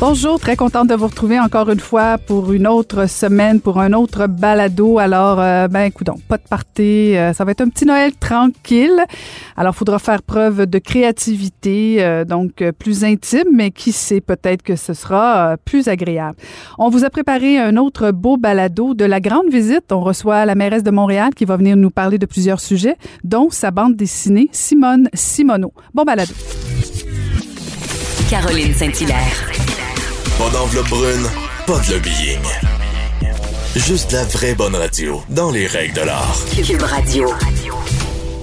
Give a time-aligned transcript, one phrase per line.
[0.00, 3.92] Bonjour, très contente de vous retrouver encore une fois pour une autre semaine, pour un
[3.92, 5.00] autre balado.
[5.00, 9.04] Alors, euh, ben, écoute, pas de party, euh, ça va être un petit Noël tranquille.
[9.56, 14.76] Alors, faudra faire preuve de créativité, euh, donc plus intime, mais qui sait, peut-être que
[14.76, 16.36] ce sera plus agréable.
[16.78, 19.90] On vous a préparé un autre beau balado de la grande visite.
[19.90, 23.50] On reçoit la mairesse de Montréal qui va venir nous parler de plusieurs sujets, dont
[23.50, 25.72] sa bande dessinée Simone Simoneau.
[25.92, 26.34] Bon balado.
[28.30, 29.67] Caroline Saint-Hilaire.
[30.38, 31.26] Pas d'enveloppe brune,
[31.66, 32.40] pas de lobbying.
[33.74, 36.38] Juste la vraie bonne radio, dans les règles de l'art.
[36.64, 37.28] Cube Radio.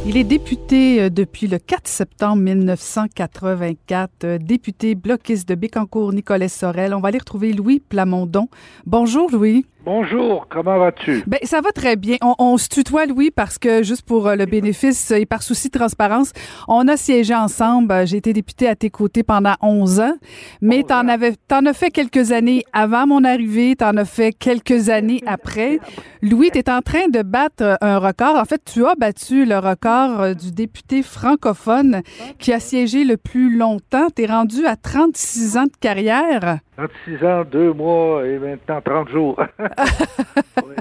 [0.06, 6.50] Il est député euh, depuis le 4 septembre 1984, euh, député bloquiste de Bécancour, Nicolas
[6.50, 6.94] Sorel.
[6.94, 8.50] On va aller retrouver Louis Plamondon.
[8.86, 9.66] Bonjour Louis.
[9.86, 11.24] Bonjour, comment vas-tu?
[11.28, 12.18] Ben, ça va très bien.
[12.24, 15.70] On, on, se tutoie, Louis, parce que juste pour euh, le bénéfice et par souci
[15.70, 16.32] de transparence,
[16.68, 18.08] on a siégé ensemble.
[18.08, 20.16] J'ai été député à tes côtés pendant 11 ans,
[20.60, 24.90] mais t'en avais, t'en as fait quelques années avant mon arrivée, t'en as fait quelques
[24.90, 25.78] années après.
[26.24, 28.38] Louis, tu es en train de battre un record.
[28.38, 32.02] En fait, tu as battu le record euh, du député francophone
[32.40, 34.08] qui a siégé le plus longtemps.
[34.16, 36.58] Tu es rendu à 36 ans de carrière.
[36.78, 39.42] 36 ans, 2 mois et maintenant 30 jours.
[39.60, 40.76] oui.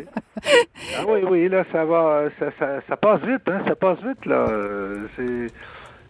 [0.98, 4.27] Ah oui, oui, là, ça va, ça, ça, ça passe vite, hein, ça passe vite,
[4.27, 4.47] là.
[5.17, 5.47] C'est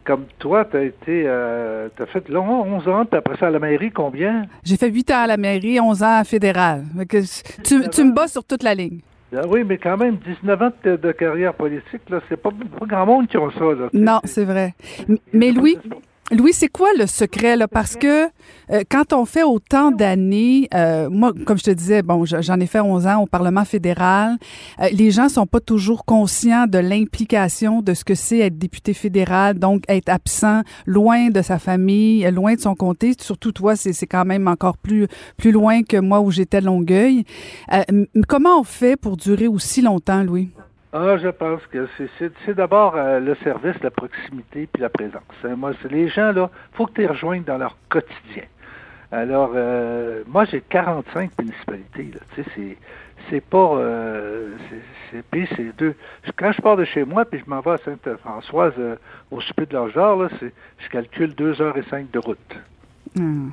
[0.05, 3.47] comme toi, tu as été, euh, tu as fait long, 11 ans, puis après ça
[3.47, 4.47] à la mairie, combien?
[4.63, 6.85] J'ai fait 8 ans à la mairie, 11 ans à fédéral.
[7.65, 9.01] Tu, tu me bats sur toute la ligne.
[9.37, 12.87] Ah oui, mais quand même, 19 ans de, de carrière politique, là, c'est pas, pas
[12.87, 13.65] grand monde qui a ça.
[13.65, 14.75] Là, non, c'est vrai.
[15.33, 15.77] Mais Louis,
[16.31, 17.69] Louis, c'est quoi le secret là?
[17.69, 18.25] Parce que
[18.71, 22.67] euh, quand on fait autant d'années, euh, moi, comme je te disais, bon, j'en ai
[22.67, 24.39] fait 11 ans au Parlement fédéral.
[24.81, 28.95] Euh, les gens sont pas toujours conscients de l'implication de ce que c'est être député
[28.95, 33.13] fédéral, donc être absent, loin de sa famille, loin de son comté.
[33.21, 37.25] Surtout toi, c'est quand même encore plus plus loin que moi où j'étais Longueuil.
[38.29, 40.51] comment on fait pour durer aussi longtemps, Louis?
[40.97, 45.23] Ah, je pense que c'est d'abord euh, le service, la proximité puis la présence.
[45.43, 48.45] Hein, moi, c'est les gens là, faut que tu les rejoignes dans leur quotidien.
[49.11, 52.11] Alors, euh, moi, j'ai 45 municipalités.
[52.15, 52.77] Là, tu sais, c'est
[53.29, 54.51] c'est pas, euh,
[55.11, 55.97] c'est puis c'est deux.
[56.37, 58.75] Quand je pars de chez moi puis je m'en vais à Sainte-Françoise
[59.33, 62.57] au souper de l'Argent, là, c'est, je calcule deux heures et cinq de route.
[63.17, 63.49] Mm.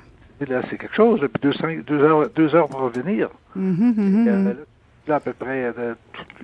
[0.47, 1.21] là, c'est quelque chose.
[1.21, 3.29] Puis deux, deux, heures, deux heures pour revenir.
[3.57, 4.57] Mm-hmm,
[5.11, 5.95] mm-hmm à peu près euh,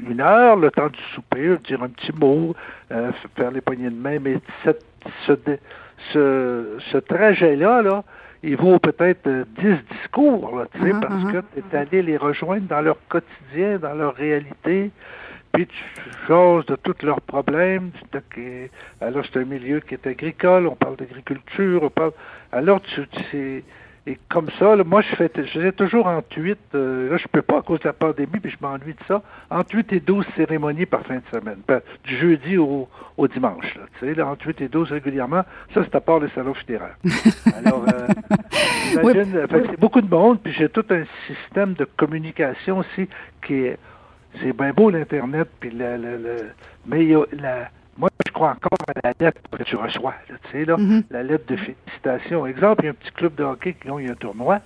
[0.10, 2.56] une heure, le temps du souper, dire un petit mot,
[2.92, 4.86] euh, faire les poignées de main, mais cette,
[5.26, 5.34] ce,
[6.14, 8.04] ce, ce trajet-là, là,
[8.44, 12.02] il vaut peut-être euh, dix discours, là, tu sais, Uh-huh, parce que tu es allé
[12.02, 14.92] les rejoindre dans leur quotidien, dans leur réalité,
[15.52, 15.84] puis tu
[16.28, 17.92] choses de tous leurs problèmes.
[19.02, 22.12] Alors, c'est un milieu qui est agricole, on parle d'agriculture, on parle...
[22.52, 23.64] Alors, tu, tu sais,
[24.08, 27.28] et comme ça, là, moi, je fais, je faisais toujours entre 8, euh, là, je
[27.28, 30.00] peux pas à cause de la pandémie, puis je m'ennuie de ça, entre 8 et
[30.00, 32.88] 12 cérémonies par fin de semaine, ben, du jeudi au,
[33.18, 36.20] au dimanche, là, tu sais, là, entre 8 et 12 régulièrement, ça, c'est à part
[36.20, 36.96] les salons funéraires.
[37.66, 38.08] Alors, euh,
[38.94, 43.10] imagine, euh, c'est beaucoup de monde, puis j'ai tout un système de communication aussi
[43.46, 43.78] qui est,
[44.42, 46.48] c'est bien beau l'Internet, puis le-
[46.86, 47.70] mais il y a la,
[48.38, 51.04] crois encore à la lettre que tu reçois, là, tu sais, là, Mhm.
[51.10, 52.46] la lettre de félicitations.
[52.46, 54.60] Exemple, il y a un petit club de hockey qui gagne un tournoi.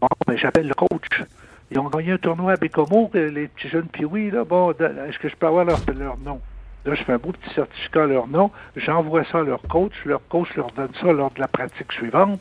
[0.00, 1.22] Bon, ben, j'appelle le coach.
[1.70, 4.44] Ils ont gagné un tournoi à Bécomo, les petits jeunes Pioui, là.
[4.44, 6.40] Bon, est-ce que je peux avoir leur, leur nom?
[6.84, 8.50] Là, je fais un beau petit certificat à leur nom.
[8.76, 9.92] J'envoie ça à leur coach.
[10.04, 12.40] Leur coach leur donne ça lors de la pratique suivante.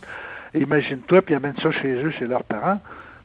[0.54, 2.80] Imagine-toi, puis ils amènent ça chez eux, chez leurs parents.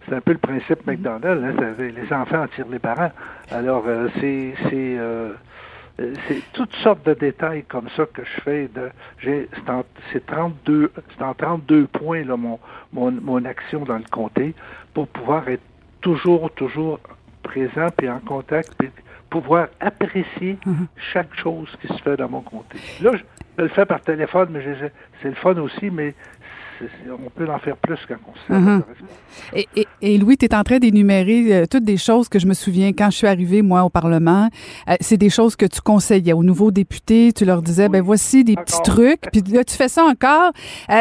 [0.09, 1.43] C'est un peu le principe McDonald's.
[1.45, 3.11] Hein, les enfants en tirent les parents.
[3.51, 4.55] Alors, euh, c'est...
[4.73, 5.33] euh,
[5.99, 8.69] c'est toutes sortes de détails comme ça que je fais.
[8.75, 12.59] De, j'ai, c'est, en, c'est 32, c'est en 32 points là, mon,
[12.93, 14.55] mon, mon action dans le comté
[14.93, 15.63] pour pouvoir être
[16.01, 17.01] toujours, toujours
[17.43, 18.91] présent puis en contact puis
[19.31, 20.59] pouvoir apprécier
[21.13, 22.79] chaque chose qui se fait dans mon comté.
[23.01, 23.23] Là, je,
[23.59, 24.87] je le fais par téléphone, mais je-
[25.23, 26.15] c'est le fun aussi, mais
[27.11, 28.83] on peut en faire plus quand on Mhm.
[29.55, 32.47] Et, et, et Louis, tu es en train d'énumérer euh, toutes des choses que je
[32.47, 34.49] me souviens quand je suis arrivée, moi, au Parlement.
[34.89, 37.33] Euh, c'est des choses que tu conseillais aux nouveaux députés.
[37.33, 39.23] Tu leur disais, ben voici des petits trucs.
[39.33, 40.53] Puis là, tu fais ça encore.
[40.91, 41.01] Euh,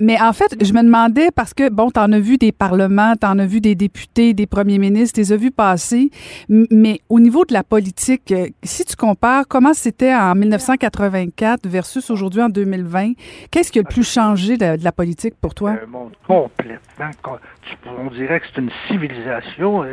[0.00, 3.14] mais en fait, je me demandais, parce que, bon, tu en as vu des parlements,
[3.20, 6.10] tu en as vu des députés, des premiers ministres, tu les as vus passer.
[6.48, 8.32] Mais au niveau de la politique,
[8.62, 13.12] si tu compares comment c'était en 1984 versus aujourd'hui en 2020,
[13.50, 15.76] qu'est-ce qui a le plus changé de, de la politique politique pour toi?
[15.82, 17.10] Un monde complètement.
[17.86, 19.84] On dirait que c'est une civilisation.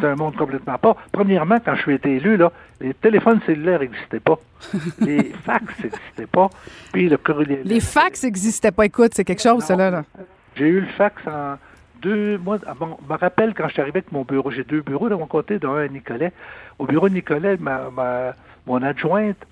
[0.00, 0.96] C'est un monde complètement pas.
[1.10, 4.38] Premièrement, quand je suis été élu, là, les téléphones cellulaires n'existaient pas.
[5.00, 6.48] les fax n'existaient pas.
[6.92, 7.62] Puis le courrier.
[7.64, 8.86] Les fax n'existaient pas.
[8.86, 9.90] Écoute, c'est quelque chose, cela.
[9.90, 10.04] Là.
[10.54, 11.56] J'ai eu le fax en
[12.00, 12.58] deux mois.
[12.78, 14.50] Bon, je me rappelle quand je suis arrivé avec mon bureau.
[14.50, 16.32] J'ai deux bureaux de mon côté, dont un à Nicolet.
[16.78, 18.34] Au bureau de Nicolet, ma, ma,
[18.66, 19.44] mon adjointe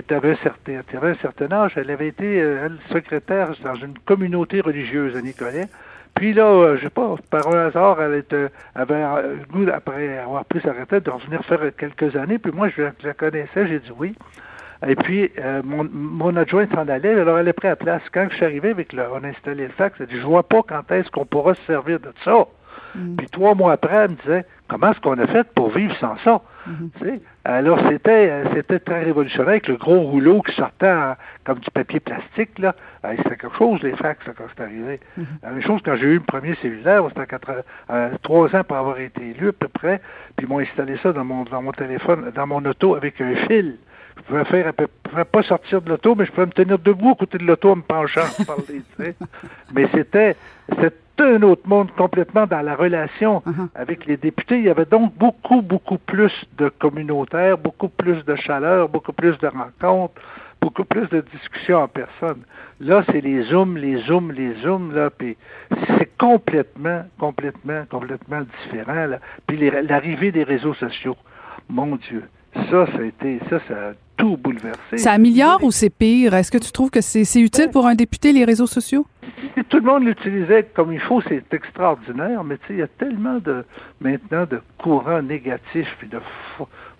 [0.00, 4.60] qui avait un certain, un certain âge, elle avait été euh, secrétaire dans une communauté
[4.60, 5.68] religieuse à Nicolet.
[6.14, 10.18] Puis là, euh, je sais pas, par un hasard, elle était, avait le goût, après
[10.18, 12.38] avoir pris sa retraite, de revenir faire quelques années.
[12.38, 14.14] Puis moi, je la connaissais, j'ai dit oui.
[14.86, 18.02] Et puis, euh, mon, mon adjointe s'en allait, alors elle est prête à place.
[18.12, 20.42] Quand je suis arrivé avec le, on a installé le fax, elle dit, je vois
[20.42, 22.46] pas quand est-ce qu'on pourra se servir de ça.
[22.94, 23.16] Mm.
[23.16, 26.16] Puis trois mois après, elle me disait, comment est-ce qu'on a fait pour vivre sans
[26.24, 26.40] ça?
[26.68, 27.20] Mm-hmm.
[27.44, 30.92] Alors, c'était euh, c'était très révolutionnaire avec le gros rouleau qui sortait
[31.44, 32.58] comme du papier plastique.
[32.58, 32.74] là.
[33.16, 35.00] C'était quelque chose, les fax, quand c'est arrivé.
[35.18, 35.24] Mm-hmm.
[35.42, 37.36] La même chose quand j'ai eu le premier cellulaire, c'était
[37.90, 40.00] euh, trois ans pour avoir été élu à peu près,
[40.36, 43.34] puis ils m'ont installé ça dans mon, dans mon téléphone, dans mon auto avec un
[43.46, 43.76] fil.
[44.16, 47.10] Je pouvais faire, je pouvais pas sortir de l'auto, mais je pouvais me tenir debout
[47.10, 48.82] à côté de l'auto en me penchant parler.
[49.74, 50.36] Mais c'était,
[51.22, 53.68] un autre monde complètement dans la relation uh-huh.
[53.74, 54.58] avec les députés.
[54.58, 59.38] Il y avait donc beaucoup, beaucoup plus de communautaires, beaucoup plus de chaleur, beaucoup plus
[59.38, 60.20] de rencontres,
[60.60, 62.42] beaucoup plus de discussions en personne.
[62.80, 65.36] Là, c'est les zooms, les zooms, les zooms, là, puis
[65.98, 69.18] c'est complètement, complètement, complètement différent, là.
[69.46, 71.16] Puis l'arrivée des réseaux sociaux,
[71.68, 72.24] mon Dieu,
[72.54, 74.98] ça, ça a été, ça, ça a tout bouleversé.
[74.98, 76.34] Ça améliore ou c'est pire?
[76.34, 79.06] Est-ce que tu trouves que c'est utile pour un député, les réseaux sociaux?
[79.68, 82.88] Tout le monde l'utilisait comme il faut, c'est extraordinaire, mais tu sais, il y a
[82.88, 83.64] tellement de,
[84.00, 86.20] maintenant, de courants négatifs, puis de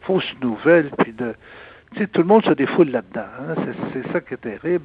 [0.02, 1.34] fausses nouvelles, puis de,
[1.93, 3.20] tu sais, tout le monde se défoule là-dedans.
[3.40, 3.55] Hein?
[3.93, 4.84] C'est ça qui est terrible.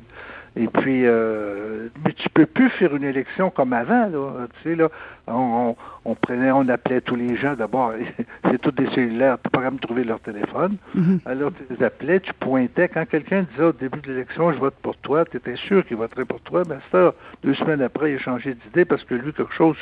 [0.59, 4.47] Et puis, euh, mais tu peux plus faire une élection comme avant, là.
[4.63, 4.89] Tu sais, là,
[5.27, 7.53] on, on, prenait, on appelait tous les gens.
[7.53, 7.93] D'abord,
[8.49, 10.77] c'est tous des cellulaires, tu peux pas me trouver leur téléphone.
[10.95, 11.19] Mm-hmm.
[11.25, 12.89] Alors, tu les appelais, tu pointais.
[12.89, 15.97] Quand quelqu'un disait au début de l'élection, je vote pour toi, tu étais sûr qu'il
[15.97, 16.63] voterait pour toi.
[16.67, 17.13] Mais ça,
[17.43, 19.77] deux semaines après, il a changé d'idée parce que lui, quelque chose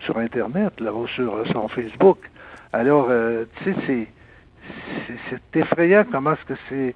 [0.00, 2.18] sur, Internet, là, ou sur son Facebook.
[2.72, 4.08] Alors, euh, tu sais, c'est
[5.28, 6.94] c'est effrayant comment est-ce que c'est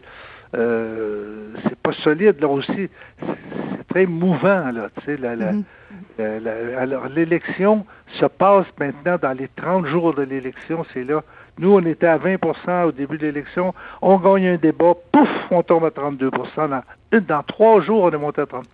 [0.55, 2.89] euh, c'est pas solide là aussi
[3.21, 6.77] c'est très mouvant là tu sais la, mm-hmm.
[6.77, 11.23] alors l'élection se passe maintenant dans les 30 jours de l'élection c'est là
[11.59, 15.63] nous on était à 20% au début de l'élection on gagne un débat pouf on
[15.63, 16.83] tombe à 32 dans,
[17.29, 18.67] dans trois jours on est monté à 30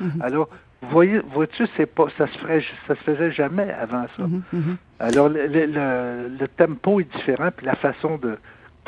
[0.00, 0.22] mm-hmm.
[0.22, 0.48] alors
[0.88, 4.22] voyez, vois-tu, c'est pas, ça se ferait, ça se faisait jamais avant ça.
[4.22, 4.76] Mm-hmm, mm-hmm.
[4.98, 8.38] Alors le, le, le, tempo est différent, puis la façon de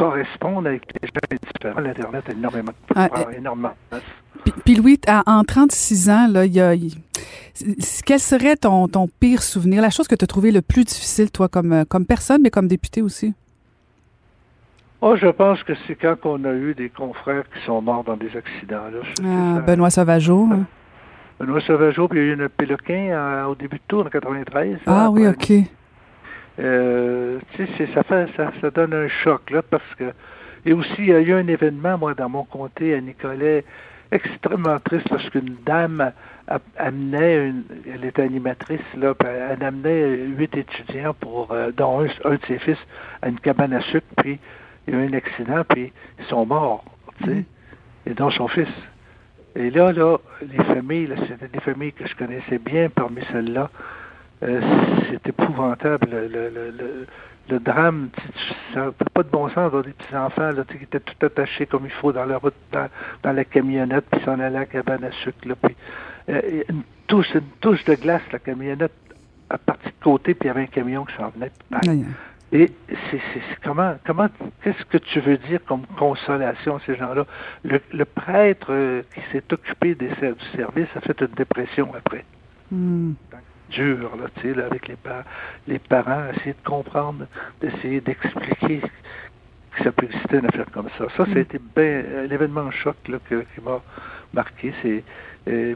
[0.03, 1.81] correspondre avec les gens est.
[1.81, 3.73] L'internet a énormément, ah, énormément
[4.45, 6.75] puis, puis, Louis, en 36 ans, là, il y a,
[8.05, 11.31] quel serait ton, ton pire souvenir, la chose que tu as trouvé le plus difficile,
[11.31, 13.35] toi, comme, comme personne, mais comme député aussi?
[15.01, 18.17] Oh, je pense que c'est quand on a eu des confrères qui sont morts dans
[18.17, 18.89] des accidents.
[18.93, 19.01] Là.
[19.25, 20.49] Ah, Benoît Sauvageau.
[20.51, 20.65] Hein?
[21.39, 24.11] Benoît Sauvageau, puis il y a eu un Péloquin euh, au début de tour en
[24.11, 24.79] 93.
[24.87, 25.53] Ah oui, OK.
[26.61, 30.13] Euh, ça, fait, ça, ça donne un choc, là, parce que.
[30.65, 33.65] Et aussi, il y a eu un événement, moi, dans mon comté, à Nicolet,
[34.13, 36.13] extrêmement triste, parce qu'une dame
[36.77, 42.35] amenait, une, elle était animatrice, là, elle amenait huit étudiants, pour, euh, dont un, un,
[42.35, 42.79] de ses fils,
[43.23, 44.39] à une cabane à sucre, puis
[44.87, 46.85] il y a eu un accident, puis ils sont morts,
[47.19, 47.45] tu sais, mm.
[48.07, 48.69] et dont son fils.
[49.55, 53.71] Et là, là, les familles, c'était des familles que je connaissais bien parmi celles-là.
[54.43, 54.61] Euh,
[55.11, 56.09] c'est épouvantable.
[56.11, 57.07] Le, le, le,
[57.49, 58.09] le drame,
[58.73, 61.85] ça n'a pas de bon sens d'avoir des petits-enfants là, qui étaient tout attachés comme
[61.85, 62.89] il faut dans la route, dans,
[63.23, 65.47] dans la camionnette, puis s'en allaient à la cabane à sucre.
[65.47, 65.77] Là, puis,
[66.29, 68.93] euh, une, touche, une touche de glace, la camionnette
[69.51, 71.53] à partir de côté, puis il y avait un camion qui s'en venait.
[72.55, 72.71] Et
[73.11, 73.21] c'est
[73.65, 74.29] comment, comment,
[74.63, 77.27] qu'est-ce que tu veux dire comme consolation à ces gens-là?
[77.65, 82.25] Le, prêtre euh, qui s'est occupé des, du service a fait une dépression après.
[82.71, 83.13] Hmm.
[83.73, 84.97] Dur, là, tu sais, là, avec les,
[85.67, 87.27] les parents, essayer de comprendre,
[87.61, 88.81] d'essayer d'expliquer
[89.73, 91.07] que ça peut exister une affaire comme ça.
[91.17, 91.39] Ça, ça a hmm.
[91.39, 93.81] été bien l'événement choc là, qui m'a
[94.35, 94.73] marqué.
[94.83, 95.03] C'est
[95.49, 95.75] euh,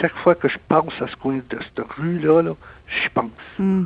[0.00, 2.54] chaque fois que je pense à ce coin de cette rue-là, là,
[2.88, 3.30] j'y pense.
[3.58, 3.84] Hmm.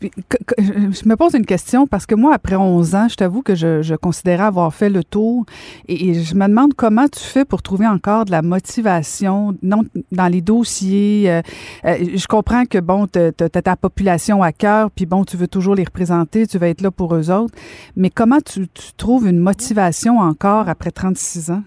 [0.00, 3.94] Je me pose une question parce que moi, après 11 ans, je t'avoue que je,
[3.96, 5.44] considérais avoir fait le tour
[5.88, 10.40] et, je me demande comment tu fais pour trouver encore de la motivation dans les
[10.40, 11.30] dossiers.
[11.30, 11.42] Euh,
[11.84, 15.48] euh, je comprends que, bon, tu as, ta population à cœur, puis bon, tu veux
[15.48, 17.54] toujours les représenter, tu vas être là pour eux autres,
[17.96, 21.62] mais comment tu, tu trouves une motivation encore après 36 ans?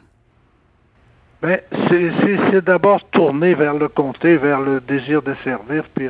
[1.42, 6.08] Ben, c'est d'abord tourner vers le comté, vers le désir de servir, puis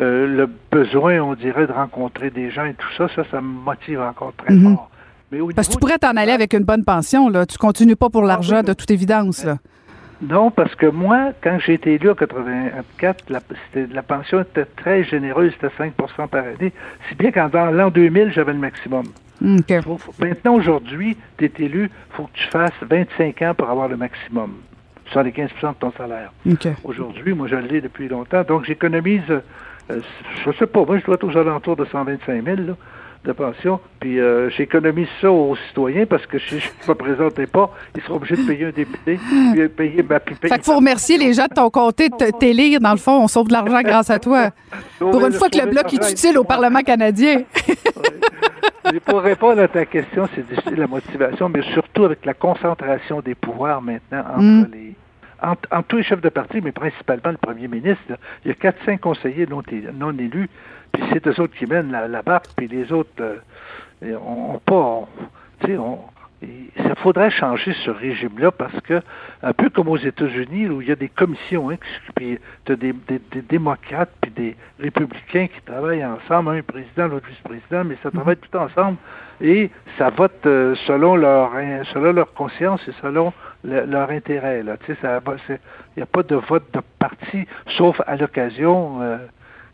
[0.00, 3.46] euh, le besoin, on dirait, de rencontrer des gens et tout ça, ça, ça me
[3.48, 4.74] motive encore très Mhm.
[4.74, 4.90] fort.
[5.32, 7.46] Mais au Parce que tu pourrais t'en aller avec une bonne pension, là.
[7.46, 9.58] Tu continues pas pour l'argent, oui, de toute évidence, là.
[10.22, 13.40] Non, parce que moi, quand j'ai été élu en 84, la,
[13.92, 16.72] la pension était très généreuse, c'était 5% par année.
[17.08, 19.04] Si bien qu'en l'an 2000, j'avais le maximum.
[19.82, 23.70] Faut- faut- maintenant, aujourd'hui, tu es élu, il faut que tu fasses 25 ans pour
[23.70, 24.52] avoir le maximum.
[25.12, 26.32] 75% de ton salaire.
[26.84, 28.42] Aujourd'hui, moi, je l'ai depuis longtemps.
[28.44, 29.40] Donc, j'économise, euh,
[30.44, 32.74] je sais pas, moi, je dois être aux alentours de 125 000 là,
[33.24, 33.80] de pension.
[34.00, 38.02] Puis, euh, j'économise ça aux citoyens parce que si je ne me présentais pas, ils
[38.02, 39.18] seront obligés de payer un député,
[39.52, 40.02] puis payer,
[40.40, 42.80] Fait qu'il faut remercier les gens de ton comté de t'élire.
[42.80, 44.50] Dans le fond, on sauve de l'argent grâce à toi.
[44.98, 47.42] Pour une fois que le Bloc est utile au Parlement canadien.
[49.04, 53.34] Pour répondre à ta question, c'est difficile la motivation, mais surtout avec la concentration des
[53.34, 54.66] pouvoirs maintenant entre Mm.
[54.72, 54.94] les
[55.42, 58.02] entre tous les chefs de parti, mais principalement le premier ministre.
[58.08, 58.16] là.
[58.44, 59.62] Il y a quatre, cinq conseillers non,
[59.94, 60.48] non élus,
[60.92, 63.36] puis c'est eux autres qui mènent la, la barque, puis les autres euh,
[64.02, 64.74] on, on pas.
[64.74, 65.08] on-
[65.60, 65.98] tu sais, on,
[66.42, 69.02] il faudrait changer ce régime-là parce que,
[69.42, 71.76] un peu comme aux États-Unis, où il y a des commissions, hein,
[72.16, 77.08] puis tu as des, des- des démocrates puis des républicains qui travaillent ensemble, un président,
[77.08, 78.96] l'autre vice-président, mais ça travaille tout ensemble
[79.42, 84.60] et ça vote euh, selon leur in- selon leur conscience et selon le- leur intérêt.
[84.60, 84.64] Il
[85.96, 89.18] n'y a pas de vote de parti, sauf à l'occasion euh,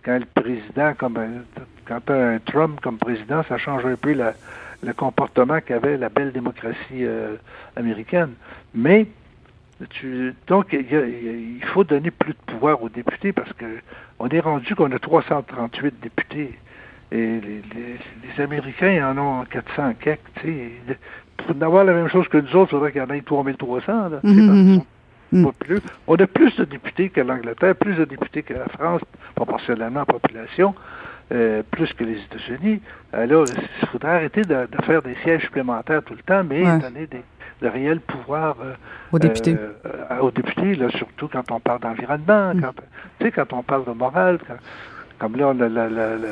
[0.05, 4.35] quand le président, comme un, quand un Trump comme président, ça change un peu la-
[4.83, 7.37] le comportement qu'avait la belle démocratie euh,
[7.77, 8.35] américaine.
[8.75, 9.07] Mais
[9.91, 13.67] tu, donc il, y il faut donner plus de pouvoir aux députés parce que
[14.19, 16.59] on est rendu qu'on a 338 députés.
[17.13, 17.99] Et les, les-
[18.37, 20.49] les Américains en ont 400 quelques, tu
[20.89, 20.99] sais.
[21.37, 24.09] Pour avoir la même chose que nous autres, il faudrait qu'il y en ait 3300,
[24.09, 25.45] là, tu sais, Mhm, parce qu'ils mhm.
[25.45, 25.81] sont pas plus.
[26.09, 29.03] On a plus de députés que l'Angleterre, plus de députés que la France,
[29.37, 30.75] proportionnellement en population,
[31.33, 32.81] euh, plus que les États-Unis.
[33.13, 33.45] Alors,
[33.83, 36.79] il faudrait arrêter de, de faire des sièges supplémentaires tout le temps, mais Ouais.
[36.79, 37.23] donner des,
[37.63, 38.73] de réels pouvoirs euh,
[39.13, 39.57] Aux députés.
[39.57, 42.61] euh, aux députés, là, surtout quand on parle d'environnement, Mm.
[42.63, 42.73] quand,
[43.21, 44.55] tu sais, quand on parle de morale, quand-
[45.19, 46.29] comme là, on a la- la- la-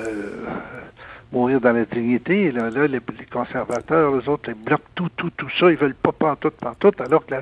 [1.32, 5.30] mourir dans la dignité, là, là, les, les conservateurs, les autres, ils bloquent tout, tout,
[5.36, 7.34] tout ça, ils veulent pas pantoute, pantoute, alors que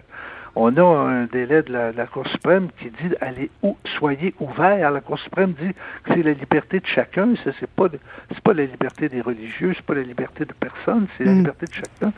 [0.55, 4.35] on a un délai de la, de la Cour suprême qui dit allez ou soyez
[4.39, 4.91] ouverts.
[4.91, 5.73] La Cour suprême dit
[6.05, 7.87] que c'est la liberté de chacun, ça, c'est pas
[8.29, 11.39] c'est pas la liberté des religieux, c'est pas la liberté de personne, c'est la Mm.
[11.39, 12.13] liberté de chacun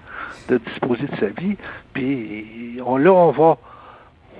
[0.48, 1.56] de disposer de sa vie.
[1.92, 3.56] Puis on, là, on va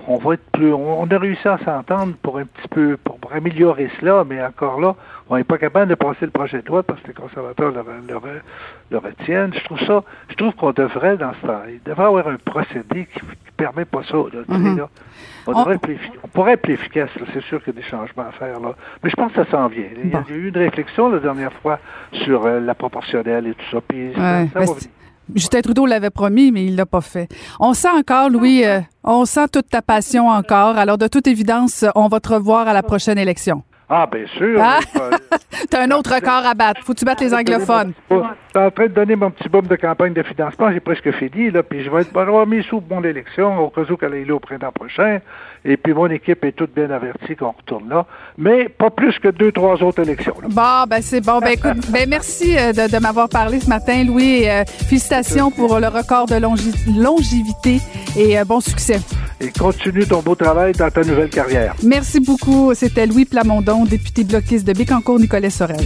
[0.07, 0.71] on va être plus.
[0.73, 4.79] On, a réussi à s'entendre pour un petit peu pour, pour améliorer cela, mais encore
[4.79, 4.95] là,
[5.29, 7.81] on n'est pas capable de passer le projet de loi parce que les conservateurs le,
[8.07, 8.19] le,
[8.91, 9.53] le retiennent.
[9.53, 13.07] Je trouve ça, je trouve qu'on devrait, dans ce temps, il devrait avoir un procédé
[13.13, 14.17] qui, qui permet pas ça.
[14.17, 14.77] Là, Mhm.
[14.77, 14.89] là.
[15.47, 17.87] On, On- devrait plus on pourrait être plus efficace, c'est sûr qu'il y a des
[17.87, 18.59] changements à faire.
[18.59, 18.73] Là.
[19.03, 19.85] Mais je pense que ça s'en vient.
[20.03, 20.25] Il y a, Bon.
[20.29, 21.79] il y a eu une réflexion la dernière fois
[22.11, 23.77] sur euh, la proportionnelle et tout ça.
[23.87, 24.89] Puis ça- Ouais, ça ben, va venir.
[25.33, 27.27] Justin Trudeau l'avait promis, mais il l'a pas fait.
[27.59, 30.77] On sent encore, Louis, euh, on sent toute ta passion encore.
[30.77, 33.63] Alors, de toute évidence, on va te revoir à la prochaine élection.
[33.89, 34.59] Ah, bien sûr.
[34.61, 34.79] Ah!
[35.69, 36.81] T'as un autre record à battre.
[36.83, 37.93] Faut que tu battes les anglophones.
[38.09, 38.25] Je suis
[38.65, 40.71] en train de donner mon petit bombe de campagne de financement.
[40.71, 43.81] J'ai presque fini, là, puis je vais être, avoir mis sous mon élection au cas
[43.89, 45.19] où qu'elle est là au printemps prochain.
[45.63, 48.05] Et puis mon équipe est toute bien avertie qu'on retourne là.
[48.37, 50.35] Mais pas plus que deux, trois autres élections.
[50.41, 50.47] là.
[50.49, 51.39] Bon, ben c'est bon.
[51.39, 54.43] Ben écoute, ben merci euh, de, de m'avoir parlé ce matin, Louis.
[54.43, 57.79] et, euh, félicitations pour le record de longi- longévité
[58.17, 58.99] et euh, bon succès.
[59.41, 61.75] Et continue ton beau travail dans ta nouvelle carrière.
[61.83, 62.73] Merci beaucoup.
[62.73, 65.85] C'était Louis Plamondon, député bloquiste de Bécancourt-Nicolet-Sorel.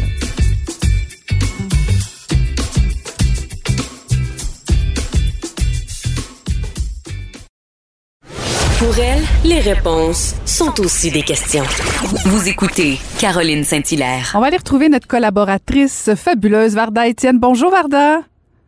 [8.80, 11.66] Pour elle, les réponses sont aussi des questions.
[12.26, 14.32] Vous écoutez Caroline Saint-Hilaire.
[14.36, 17.40] On va aller retrouver notre collaboratrice fabuleuse, Varda Étienne.
[17.40, 18.22] Bonjour, Varda.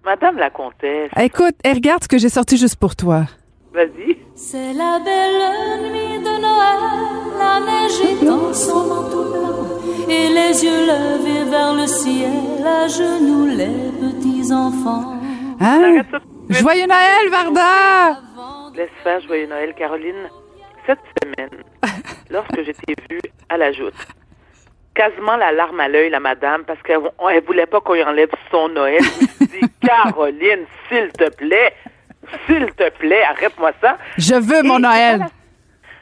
[0.04, 3.26] Madame la comtesse, Écoute, regarde ce que j'ai sorti juste pour toi.
[3.74, 4.18] Vas-y.
[4.36, 6.82] C'est la belle nuit de Noël,
[7.38, 13.48] la neige étend son manteau blanc, et les yeux levés vers le ciel, à genoux
[13.48, 15.14] les petits enfants.
[15.60, 16.02] Hein?
[16.50, 18.20] Joyeux Noël, Varda!
[18.76, 20.30] Laisse faire Joyeux Noël, Caroline.
[20.88, 21.64] Cette semaine,
[22.30, 23.94] lorsque je t'ai vue à la joute,
[24.96, 28.32] quasiment la larme à l'œil, la madame, parce qu'elle ne voulait pas qu'on lui enlève
[28.50, 29.02] son Noël.
[29.02, 31.74] Je me suis dit, Caroline, s'il te plaît,
[32.46, 33.98] s'il te plaît, arrête-moi ça.
[34.18, 35.26] Je veux mon Et- Noël.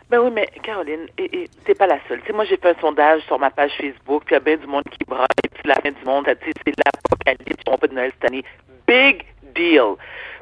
[0.10, 2.20] Ben oui, mais Caroline, et, et t'es pas la seule.
[2.22, 4.40] Tu sais, moi, j'ai fait un sondage sur ma page Facebook, puis il y a
[4.40, 7.94] bien du monde qui braille, puis la fin du monde, c'est l'apocalypse, on pas de
[7.94, 8.44] Noël cette année.
[8.88, 9.24] Big
[9.56, 9.94] deal.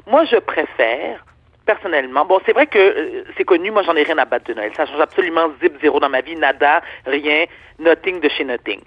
[0.06, 1.22] Moi, je préfère
[1.66, 4.54] personnellement, bon, c'est vrai que euh, c'est connu, moi, j'en ai rien à battre de
[4.54, 4.72] Noël.
[4.74, 7.44] Ça change absolument zip zéro dans ma vie, nada, rien,
[7.78, 8.80] nothing de chez nothing.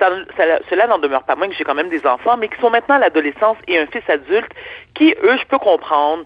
[0.00, 2.96] Cela n'en demeure pas moins que j'ai quand même des enfants, mais qui sont maintenant
[2.96, 4.50] à l'adolescence et un fils adulte
[4.94, 6.24] qui, eux, je peux comprendre,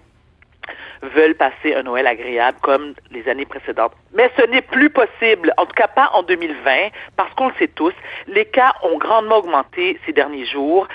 [1.02, 3.92] veulent passer un Noël agréable comme les années précédentes.
[4.12, 7.68] Mais ce n'est plus possible, en tout cas pas en 2020, parce qu'on le sait
[7.68, 7.92] tous,
[8.26, 10.88] les cas ont grandement augmenté ces derniers jours.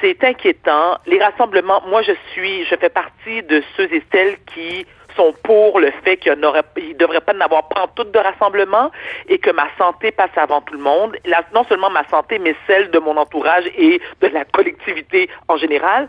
[0.00, 0.98] C'est inquiétant.
[1.06, 5.80] Les rassemblements, moi je suis, je fais partie de ceux et celles qui sont pour
[5.80, 8.90] le fait qu'il ne devrait pas n'avoir pas tout de rassemblement
[9.28, 11.16] et que ma santé passe avant tout le monde.
[11.54, 16.08] Non seulement ma santé, mais celle de mon entourage et de la collectivité en général.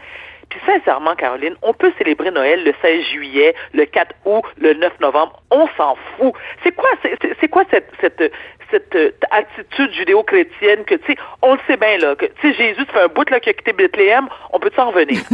[0.50, 5.00] Puis sincèrement, Caroline, on peut célébrer Noël le 16 juillet, le 4 août, le 9
[5.00, 5.41] novembre.
[5.51, 6.33] On s'en fout.
[6.63, 6.89] C'est quoi,
[7.41, 8.31] c'est, quoi cette,
[8.72, 12.53] cette euh, attitude judéo-chrétienne que, tu sais, on le sait bien, là, que, tu sais,
[12.53, 15.22] Jésus, fait un bout, là, qui a quitté Bethléem, on peut s'en revenir?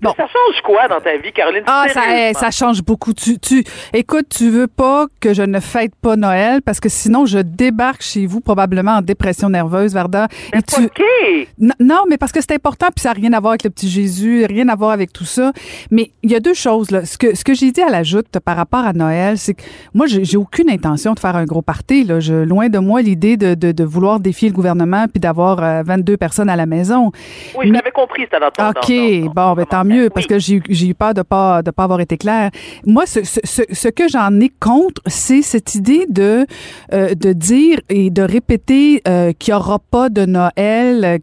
[0.00, 0.14] Bon.
[0.16, 1.62] Ça change quoi dans ta vie, Caroline?
[1.66, 2.40] Ah, ça, Sérieusement.
[2.40, 3.12] ça change beaucoup.
[3.12, 7.26] Tu, tu, écoute, tu veux pas que je ne fête pas Noël parce que sinon
[7.26, 10.28] je débarque chez vous probablement en dépression nerveuse, Varda.
[10.52, 11.48] Mais Et tu,
[11.80, 13.88] Non, mais parce que c'est important, puis ça n'a rien à voir avec le petit
[13.88, 15.52] Jésus, rien à voir avec tout ça.
[15.90, 16.90] Mais il y a deux choses.
[16.90, 17.04] Là.
[17.04, 19.62] Ce que, ce que j'ai dit à la joute par rapport à Noël, c'est que
[19.92, 22.04] moi, j'ai aucune intention de faire un gros party.
[22.04, 22.20] Là.
[22.20, 25.82] Je, loin de moi l'idée de, de, de vouloir défier le gouvernement puis d'avoir euh,
[25.84, 27.10] 22 personnes à la maison.
[27.56, 30.38] Oui, je l'avais compris, ça dans ton OK, dans bon, ben tant mieux, parce que
[30.38, 32.50] j'ai eu peur de pas de pas avoir été clair.
[32.86, 36.46] Moi, ce, ce, ce, ce que j'en ai contre, c'est cette idée de
[36.92, 41.04] euh, de dire et de répéter euh, qu'il y aura pas de Noël.
[41.04, 41.18] euh,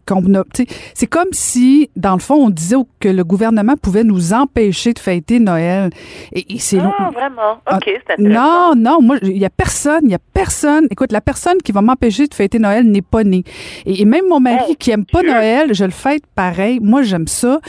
[0.94, 4.98] c'est comme si, dans le fond, on disait que le gouvernement pouvait nous empêcher de
[4.98, 5.90] fêter Noël.
[6.32, 7.58] Et, et c'est Ah, vraiment?
[7.66, 8.74] Ah, OK, c'est intéressant.
[8.74, 10.86] non, non, moi, il y a personne, il y a personne.
[10.90, 13.44] Écoute, la personne qui va m'empêcher de fêter Noël n'est pas née.
[13.86, 15.30] Et, et même mon mari Oh, qui aime pas Dieu.
[15.30, 16.78] Noël, je le fête pareil.
[16.82, 17.60] Moi, j'aime ça.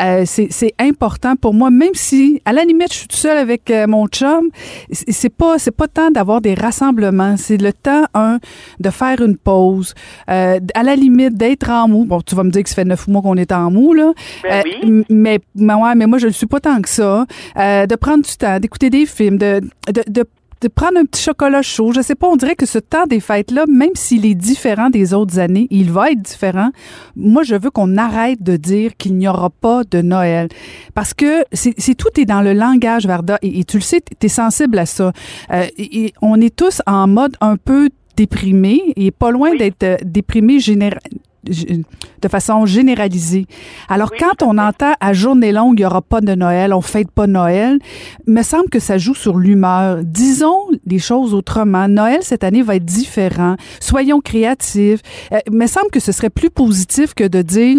[0.00, 3.36] Euh, c'est c'est important pour moi, même si, à la limite, je suis toute seule
[3.38, 4.48] avec euh, mon chum.
[4.90, 7.36] C'est pas, c'est pas temps d'avoir des rassemblements.
[7.36, 8.38] C'est le temps, un,
[8.80, 9.94] de faire une pause.
[10.30, 12.04] Euh, à la limite, d'être en mou.
[12.04, 14.12] Bon, tu vas me dire que ça fait neuf mois qu'on est en mou, là.
[14.42, 15.04] Ben Euh, oui.
[15.10, 17.26] mais, mais ouais, mais moi, je ne suis pas tant que ça.
[17.58, 20.24] Euh, de prendre du temps, d'écouter des films, de, de, de,
[20.60, 21.92] de prendre un petit chocolat chaud.
[21.92, 25.12] Je sais pas, on dirait que ce temps des fêtes-là, même s'il est différent des
[25.14, 26.70] autres années, il va être différent.
[27.14, 30.48] Moi, je veux qu'on arrête de dire qu'il n'y aura pas de Noël.
[30.94, 34.26] Parce que c'est tout est dans le langage, Varda, et, et tu le sais, tu
[34.26, 35.12] es sensible à ça.
[35.52, 39.58] Euh, et, et on est tous en mode un peu déprimé et pas loin Oui.
[39.58, 41.00] d'être euh, déprimé général
[41.46, 43.46] de façon généralisée.
[43.88, 46.80] Alors, Oui, quand on entend à journée longue, il n'y aura pas de Noël, on
[46.80, 47.78] fête pas Noël,
[48.26, 49.98] me semble que ça joue sur l'humeur.
[50.02, 51.88] Disons les choses autrement.
[51.88, 53.56] Noël, cette année, va être différent.
[53.80, 55.00] Soyons créatifs.
[55.32, 57.78] Euh, me semble que ce serait plus positif que de dire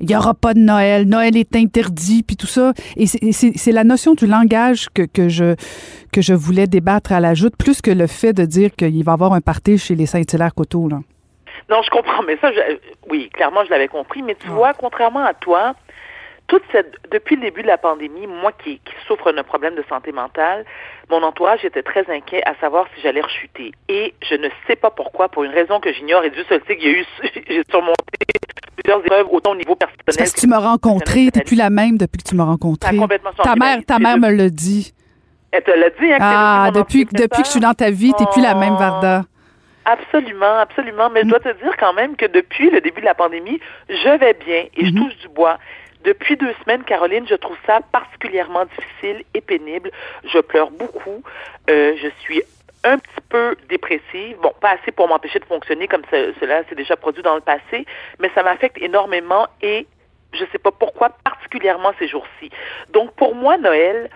[0.00, 2.72] il n'y aura pas de Noël, Noël est interdit, puis tout ça.
[2.96, 5.54] Et c'est- la notion du langage que, que, je,
[6.12, 9.12] que je voulais débattre à la joute, plus que le fait de dire qu'il va
[9.12, 10.88] y avoir un party chez les Saint-Hilaire-Coteau.
[11.72, 12.76] Non, je comprends, mais ça, je-
[13.08, 14.22] oui, clairement, je l'avais compris.
[14.22, 15.74] Mais tu vois, contrairement à toi,
[16.48, 19.84] toute cette, depuis le début de la pandémie, moi qui, qui souffre d'un problème de
[19.88, 20.66] santé mentale,
[21.10, 23.72] mon entourage était très inquiet à savoir si j'allais rechuter.
[23.88, 26.76] Et je ne sais pas pourquoi, pour une raison que j'ignore, et Dieu seul sait
[26.76, 27.06] qu'il y a eu,
[27.48, 27.94] j'ai surmonté
[28.76, 30.02] plusieurs épreuves, autant au niveau personnel.
[30.04, 32.94] Parce que que tu m'as rencontré, t'es plus la même depuis que tu m'as rencontré.
[32.96, 34.92] complètement changé Ta mère, ta mère me l'a dit.
[35.52, 38.24] Elle te l'a dit, hein, Ah, depuis, depuis que je suis dans ta vie, t'es
[38.32, 38.78] plus la même Oh.
[38.78, 39.22] Varda.
[39.84, 41.10] Absolument, absolument.
[41.10, 44.18] Mais je dois te dire quand même que depuis le début de la pandémie, je
[44.18, 45.58] vais bien et je touche du bois.
[46.04, 49.90] Depuis deux semaines, Caroline, je trouve ça particulièrement difficile et pénible.
[50.24, 51.22] Je pleure beaucoup.
[51.70, 52.42] Euh, je suis
[52.84, 54.36] un petit peu dépressive.
[54.42, 57.40] Bon, pas assez pour m'empêcher de fonctionner comme ce- cela s'est déjà produit dans le
[57.40, 57.86] passé,
[58.18, 59.86] mais ça m'affecte énormément et
[60.32, 62.50] je sais pas pourquoi, particulièrement ces jours-ci.
[62.90, 64.10] Donc, pour moi, Noël,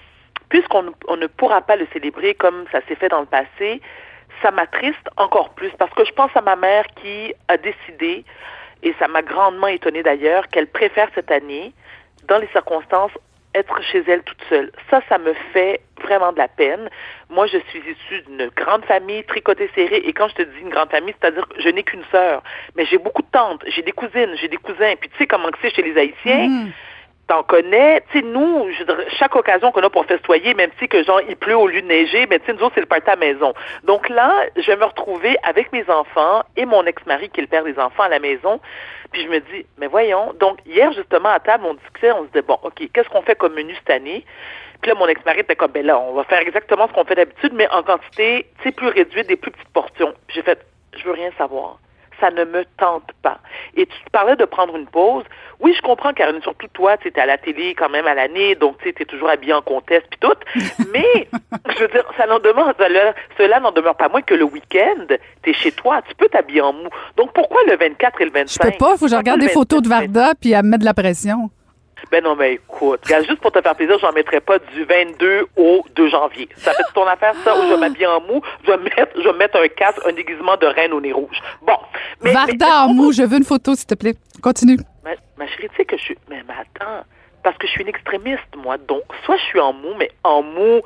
[0.48, 3.80] puisqu'on ne- on ne pourra pas le célébrer comme ça s'est fait dans le passé,
[4.42, 8.24] ça m'attriste encore plus parce que je pense à ma mère qui a décidé,
[8.82, 11.72] et ça m'a grandement étonnée d'ailleurs, qu'elle préfère cette année,
[12.28, 13.12] dans les circonstances,
[13.54, 14.70] être chez elle toute seule.
[14.90, 16.90] Ça, ça me fait vraiment de la peine.
[17.30, 20.68] Moi, je suis issue d'une grande famille, tricotée serrée, et quand je te dis une
[20.68, 22.42] grande famille, c'est-à-dire que je n'ai qu'une sœur,
[22.76, 25.48] mais j'ai beaucoup de tantes, j'ai des cousines, j'ai des cousins, puis tu sais comment
[25.62, 26.72] c'est chez les Haïtiens, Mhm.
[27.26, 28.02] T'en connais.
[28.12, 28.68] Tu sais, nous,
[29.18, 31.86] chaque occasion qu'on a pour festoyer, même si que genre il pleut au lieu de
[31.86, 33.54] neiger, mais tu sais, nous autres, c'est le party à la maison.
[33.84, 37.48] Donc là, je vais me retrouver avec mes enfants et mon ex-mari qui est le
[37.48, 38.60] père des enfants à la maison.
[39.12, 40.32] Puis je me dis, mais voyons.
[40.40, 43.36] Donc hier, justement, à table, on discutait, on se disait, bon, OK, qu'est-ce qu'on fait
[43.36, 44.24] comme menu cette année?
[44.82, 47.14] Puis là, mon ex-mari était comme, ben là, on va faire exactement ce qu'on fait
[47.14, 50.12] d'habitude, mais en quantité, tu sais, plus réduite, des plus petites portions.
[50.26, 50.64] Puis j'ai fait,
[50.96, 51.78] je veux rien savoir.
[52.20, 53.38] Ça ne me tente pas.
[53.76, 55.24] Et tu parlais de prendre une pause.
[55.60, 58.54] Oui, je comprends, Caroline, surtout toi, tu es à la télé quand même à l'année,
[58.54, 60.34] donc tu es toujours habillé en comtesse puis tout.
[60.92, 61.28] Mais,
[61.74, 62.74] je veux dire, ça n'en demeure,
[63.38, 65.06] cela, n'en demeure pas moins que le week-end,
[65.42, 66.88] tu es chez toi, tu peux t'habiller en mou.
[67.16, 68.64] Donc pourquoi le 24 et le 25?
[68.64, 70.10] Je peux pas, faut que je regarde des photos de 27?
[70.10, 71.50] Varda puis elle me met de la pression.
[72.10, 75.46] Ben non, mais écoute, regarde, juste pour te faire plaisir, j'en mettrai pas du 22
[75.56, 76.48] au 2 janvier.
[76.56, 79.28] Ça fait ton affaire, ça, où je vais m'habiller en mou, je vais mettre, je
[79.28, 81.40] vais mettre un casque, un déguisement de reine au nez rouge.
[81.62, 81.76] Bon.
[82.22, 84.14] Mais, Varda mais- en mou, je veux une photo, s'il te plaît.
[84.42, 84.76] Continue.
[85.04, 86.18] Ma, ma chérie, tu sais que je suis.
[86.28, 87.04] Mais, mais attends,
[87.42, 88.76] parce que je suis une extrémiste, moi.
[88.78, 90.82] Donc, soit je suis en mou, mais en mou,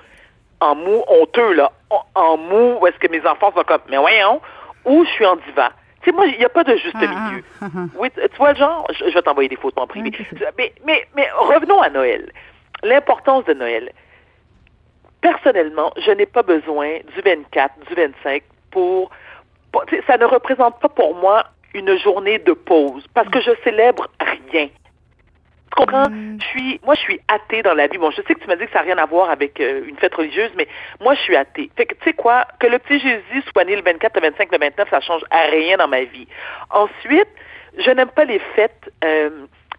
[0.61, 1.73] en mou honteux, là.
[1.91, 4.41] En, en mou, où est-ce que mes enfants sont comme, mais voyons,
[4.85, 5.71] ou je suis en diva.
[6.03, 7.45] Tu sais, moi, il n'y a pas de juste Ah, milieu.
[7.61, 7.85] ah, ah, ah.
[7.97, 10.11] Oui, tu vois genre, je, je vais t'envoyer des photos en privé.
[10.57, 12.33] Mais, mais, mais revenons à Noël.
[12.83, 13.93] L'importance de Noël.
[15.21, 19.11] Personnellement, je n'ai pas besoin du 24, du 25 pour...
[20.07, 24.69] ça ne représente pas pour moi une journée de pause parce que je célèbre rien.
[25.77, 26.05] Tu comprends?
[26.41, 27.99] Je suis, moi, je suis athée dans la vie.
[27.99, 29.83] Bon, je sais que tu m'as dit que ça n'a rien à voir avec euh,
[29.87, 30.67] une fête religieuse, mais
[31.01, 31.71] moi, je suis athée.
[31.77, 32.45] Fait que, tu sais quoi?
[32.59, 35.43] Que le petit Jésus soit né le 24, le 25, le 29, ça change à
[35.43, 36.27] rien dans ma vie.
[36.71, 37.29] Ensuite,
[37.79, 38.91] je n'aime pas les fêtes.
[39.05, 39.31] euh,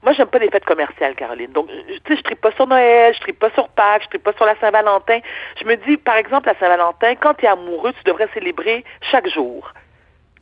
[0.04, 1.51] moi, j'aime pas les fêtes commerciales, Caroline.
[1.51, 4.08] Donc, je- tu sais, je tripe pas sur Noël, je tripe pas sur Pâques, je
[4.08, 5.19] tripe pas sur la Saint-Valentin.
[5.60, 9.27] Je me dis, par exemple, la Saint-Valentin, quand tu es amoureux, tu devrais célébrer chaque
[9.27, 9.71] jour.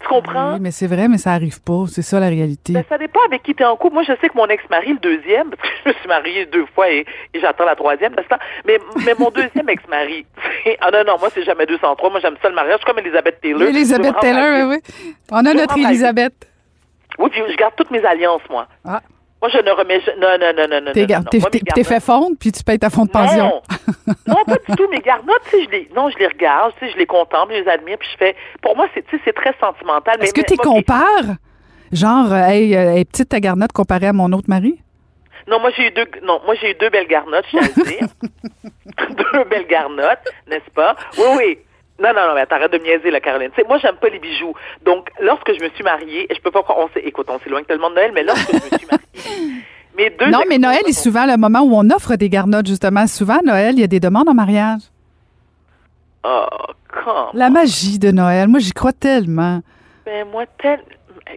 [0.02, 0.54] Tu comprends?
[0.54, 1.84] Oui, mais c'est vrai, mais ça arrive pas.
[1.88, 2.74] C'est ça la réalité.
[2.74, 3.96] Ben, ça dépend avec qui tu es en couple.
[3.96, 6.66] Moi, je sais que mon ex-mari, le deuxième, parce que je me suis mariée deux
[6.74, 8.40] fois et, et j'attends la troisième, n'est-ce pas?
[8.66, 10.26] Mais, mais mon deuxième ex-mari,
[10.64, 12.10] c'est- ah non, non, moi, c'est jamais 203.
[12.10, 12.76] Moi, j'aime ça le mariage.
[12.80, 13.62] Je suis comme Elisabeth Taylor.
[13.68, 15.14] Elisabeth Taylor, oui, oui.
[15.32, 15.78] On a Je notre.
[15.78, 16.48] Elisabeth.
[17.18, 18.68] Oui, puis je garde toutes mes alliances, moi.
[18.86, 19.02] Ah,
[19.42, 20.02] Moi, je ne remets...
[20.20, 20.92] Non, non, non, non, non.
[20.92, 21.24] t'es gar-
[21.86, 23.62] fait fondre, puis tu payes ta fond de pension.
[24.08, 24.88] Non, non pas du tout.
[24.90, 27.54] Mes garnottes, tu sais, je les, non, je les regarde, tu sais, je les contemple,
[27.54, 28.36] je les admire, puis je fais.
[28.62, 30.22] Pour moi, c'est, tu sais, c'est très sentimental.
[30.22, 31.38] Est-ce que tu compares?
[31.92, 34.82] Genre, euh, hey, euh, hey, petite ta garnotte comparée à mon autre mari?
[35.48, 37.80] Non, moi j'ai eu deux non, moi j'ai eu deux belles garnottes, je tiens à
[37.80, 38.08] le dire.
[39.34, 40.96] deux belles garnottes, n'est-ce pas?
[41.18, 41.58] Oui, oui.
[42.02, 43.52] Non, non, non, mais arrête de me niaiser, la Caroline.
[43.68, 44.54] Moi, j'aime pas les bijoux.
[44.86, 47.90] Donc, lorsque je me suis mariée, et je peux pas, on écoute, on s'éloigne tellement
[47.90, 49.64] de Noël, mais lorsque je me suis mariée,
[49.98, 53.06] mes deux non, mais Noël est souvent le moment où on offre des garnottes, justement.
[53.08, 54.82] Souvent, Noël, il y a des demandes en mariage.
[56.24, 56.46] Oh,
[56.88, 59.62] come La magie de Noël, moi, j'y crois tellement.
[60.06, 60.80] Ben moi, tel...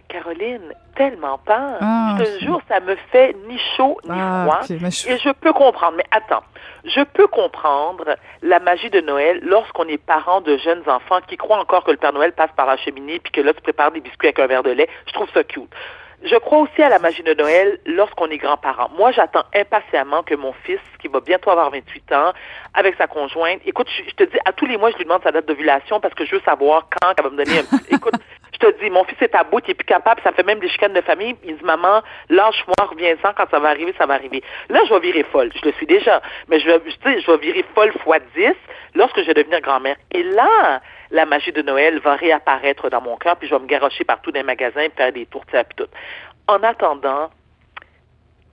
[0.07, 1.77] Caroline, tellement pas.
[1.81, 4.59] Ah, je te jure, ça me fait ni chaud ni Ah, froid.
[5.07, 6.43] je- Et je peux comprendre, mais attends,
[6.85, 11.59] je peux comprendre la magie de Noël lorsqu'on est parent de jeunes enfants qui croient
[11.59, 14.01] encore que le Père Noël passe par la cheminée puis que là, tu prépares des
[14.01, 14.89] biscuits avec un verre de lait.
[15.07, 15.69] Je trouve ça cute.
[16.23, 18.89] Je crois aussi à la magie de Noël lorsqu'on est grand-parent.
[18.97, 22.31] Moi, j'attends impatiemment que mon fils, qui va bientôt avoir 28 ans,
[22.73, 25.21] avec sa conjointe, écoute, je, je te dis, à tous les mois, je lui demande
[25.23, 27.93] sa date d'ovulation parce que je veux savoir quand elle va me donner un petit...
[27.93, 28.15] Écoute,
[28.53, 30.59] je te dis, mon fils est à bout, il est plus capable, ça fait même
[30.59, 31.35] des chicanes de famille.
[31.43, 34.41] Il dit, maman, lâche-moi, reviens-en, quand ça va arriver, ça va arriver.
[34.69, 35.51] Là, je vais virer folle.
[35.53, 36.21] Je le suis déjà.
[36.47, 38.53] Mais je vais, sais, je vais virer folle fois 10
[38.95, 39.97] lorsque je vais devenir grand-mère.
[40.11, 40.81] Et là,
[41.13, 44.31] la magie de Noël va réapparaître dans mon cœur, puis je vais me garrocher partout
[44.31, 45.91] dans les magasins, faire des tourtières, puis tout.
[46.47, 47.29] En attendant,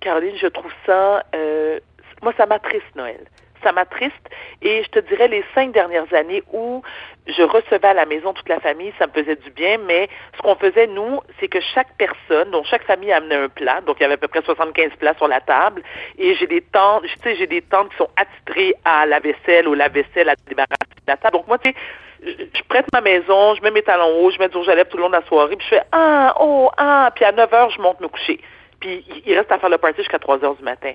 [0.01, 1.81] Caroline, je trouve ça, euh,
[2.23, 3.25] moi, ça m'attriste Noël.
[3.62, 4.14] Ça m'attriste
[4.62, 6.83] et je te dirais les cinq dernières années où
[7.27, 10.40] je recevais à la maison toute la famille, ça me faisait du bien, mais ce
[10.40, 14.03] qu'on faisait, nous, c'est que chaque personne, donc chaque famille amenait un plat, donc il
[14.03, 15.83] y avait à peu près 75 plats sur la table,
[16.18, 19.68] et j'ai des tantes, tu sais, j'ai des tantes qui sont attitrées à la vaisselle,
[19.68, 21.37] au lave-vaisselle, à débarrasser la table.
[21.37, 21.77] Donc moi, tu sais,
[22.22, 24.88] je, prête ma maison, je mets mes talons hauts, je mets du rouge à lèvres
[24.88, 27.52] tout le long de la soirée, puis je fais ah, oh, ah, puis à 9
[27.52, 28.40] heures, je monte me coucher.
[28.80, 30.92] Puis il- reste à faire le party jusqu'à 3 heures du matin.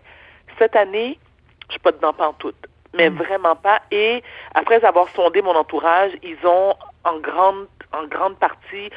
[0.57, 1.19] Cette année,
[1.67, 2.55] je suis pas dedans pantoute.
[2.93, 3.81] Mais vraiment pas.
[3.91, 8.89] Et après avoir sondé mon entourage, ils ont en grande, en grande partie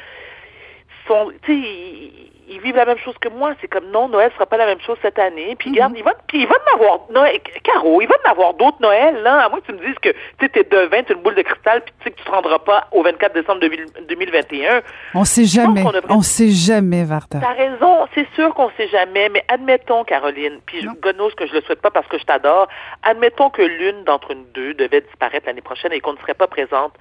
[1.09, 3.53] sont, tu sais, ils, ils vivent la même chose que moi.
[3.61, 5.55] C'est comme non, Noël sera pas la même chose cette année.
[5.59, 9.21] Puis regarde, il va, puis en avoir, Noël, Caro, il va en avoir d'autres Noël,
[9.21, 9.41] là.
[9.45, 11.83] À moins que tu me dises que, tu t'es devin, t'es une boule de cristal,
[11.83, 14.81] puis tu sais que tu te rendras pas au 24 décembre 2000 2021.
[15.13, 15.83] On sait jamais.
[15.83, 17.39] qu'on devrait- On sait jamais, Varda.
[17.39, 21.61] T'as raison, c'est sûr qu'on sait jamais, mais admettons, Caroline, puis knows que je le
[21.61, 22.67] souhaite pas parce que je t'adore,
[23.03, 26.47] admettons que l'une d'entre nous deux devait disparaître l'année prochaine et qu'on ne serait pas
[26.47, 26.93] présente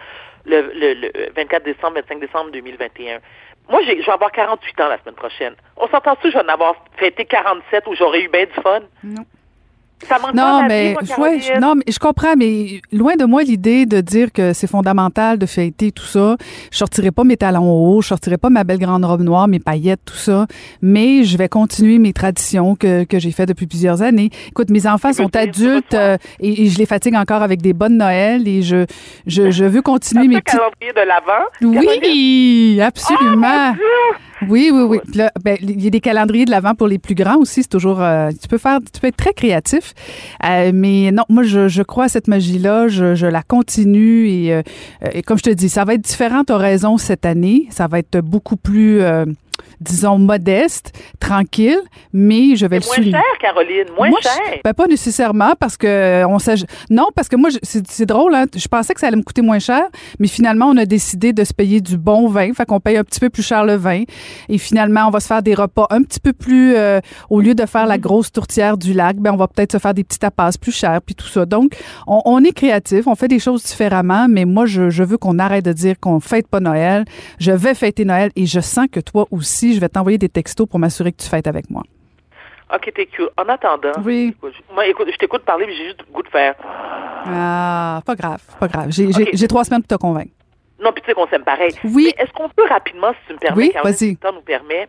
[0.44, 3.18] le, le, le 24 décembre, 25 décembre 2021.
[3.68, 5.54] Moi, je vais avoir 48 ans la semaine prochaine.
[5.76, 8.80] On s'entend-tu que je vais en avoir fêté 47 où j'aurais eu bien du fun?
[9.04, 9.24] Non.
[10.06, 11.06] Ça manque Non, pas mais, vie, moi, ouais,
[11.38, 11.40] Caroline.
[11.56, 15.38] je- non, mais je comprends, mais loin de moi l'idée de dire que c'est fondamental
[15.38, 16.36] de fêter tout ça.
[16.70, 19.58] Je sortirai pas mes talons hauts, je sortirai pas ma belle grande robe noire, mes
[19.58, 20.46] paillettes, tout ça,
[20.82, 24.30] mais je vais continuer mes traditions que, que j'ai fait depuis plusieurs années.
[24.48, 27.96] Écoute, mes enfants sont adultes euh, et, et je les fatigue encore avec des bonnes
[27.98, 28.86] Noël et je,
[29.26, 30.56] je, je veux continuer mes petits...
[30.56, 31.44] calendrier de l'avant.
[31.62, 33.74] Oui, absolument.
[34.37, 34.98] Oh, Oui, oui, oui.
[35.42, 37.62] Ben, il y a des calendriers de l'avant pour les plus grands aussi.
[37.62, 39.94] C'est toujours, euh, tu peux faire, tu peux être très créatif.
[40.44, 42.88] Euh, mais non, moi, je, je crois à cette magie-là.
[42.88, 44.62] Je, je la continue et, euh,
[45.26, 46.44] comme je te dis, ça va être différent.
[46.44, 47.66] T'as raison cette année.
[47.70, 49.24] Ça va être beaucoup plus, euh,
[49.80, 51.78] disons, modeste, tranquille.
[52.12, 53.12] Mais je vais le Moins souligner.
[53.12, 54.58] cher, Caroline, moins Moi, je- cher.
[54.64, 56.38] ben, pas nécessairement parce que euh, on
[56.90, 59.42] non parce que moi c'est c'est drôle hein, je pensais que ça allait me coûter
[59.42, 59.82] moins cher
[60.18, 63.04] mais finalement on a décidé de se payer du bon vin fait qu'on paye un
[63.04, 64.04] petit peu plus cher le vin
[64.48, 67.54] et finalement on va se faire des repas un petit peu plus euh, au lieu
[67.54, 70.18] de faire la grosse tourtière du lac ben on va peut-être se faire des petits
[70.20, 71.72] tapas plus chers puis tout ça donc
[72.06, 75.38] on, on est créatif on fait des choses différemment mais moi je, je veux qu'on
[75.38, 77.04] arrête de dire qu'on fête pas Noël
[77.38, 80.66] je vais fêter Noël et je sens que toi aussi je vais t'envoyer des textos
[80.68, 81.82] pour m'assurer que tu fêtes avec moi
[82.74, 83.30] OK, t'es cute.
[83.38, 84.34] En attendant, Oui.
[84.36, 86.54] écoute, moi, écoute, je t'écoute parler, mais j'ai juste le goût de faire.
[86.60, 88.90] Ah, pas grave, pas grave.
[88.90, 90.32] J'ai trois semaines pour te convaincre.
[90.78, 91.72] Non, puis tu sais qu'on s'aime pareil.
[91.82, 92.12] Oui.
[92.18, 94.86] Est-ce qu'on peut rapidement, si tu me permets, Oui, si le temps nous permet,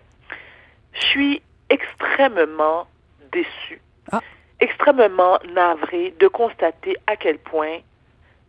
[0.93, 2.85] je suis extrêmement
[3.31, 4.19] déçue, Ah.
[4.59, 7.77] extrêmement navrée de constater à quel point,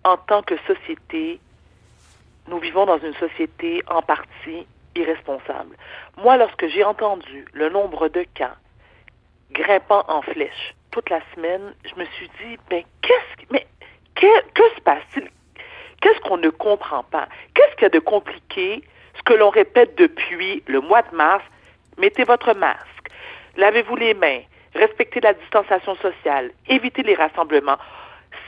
[0.05, 1.39] en tant que société,
[2.49, 5.77] nous vivons dans une société en partie irresponsable.
[6.17, 8.57] Moi, lorsque j'ai entendu le nombre de cas
[9.53, 13.67] grimpant en flèche toute la semaine, je me suis dit, ben, qu'est-ce, mais,
[14.15, 15.31] que, que se passe-t-il?
[16.01, 17.29] Qu'est-ce qu'on ne comprend pas?
[17.55, 18.83] Qu'est-ce qu'il y a de compliqué?
[19.17, 21.45] Ce que l'on répète depuis le mois de mars,
[21.99, 23.11] mettez votre masque,
[23.57, 24.41] lavez-vous les mains,
[24.75, 27.79] respectez la distanciation sociale, évitez les rassemblements.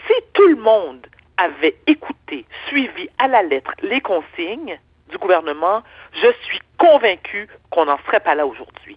[0.06, 4.78] Si tout le monde avait écouté, suivi à la lettre les consignes
[5.08, 8.96] du gouvernement, je suis convaincue qu'on n'en serait pas là aujourd'hui.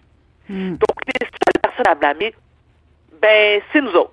[0.78, 2.34] Donc, les seules personnes à blâmer,
[3.20, 4.12] ben, c'est nous autres.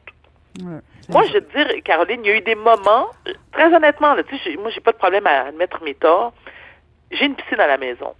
[1.09, 3.07] Moi, je veux te dire, Caroline, il y a eu des moments,
[3.51, 6.33] très honnêtement, là, tu sais, j'ai- moi, j'ai pas de problème à admettre mes torts.
[7.11, 8.15] J'ai une piscine à la maison,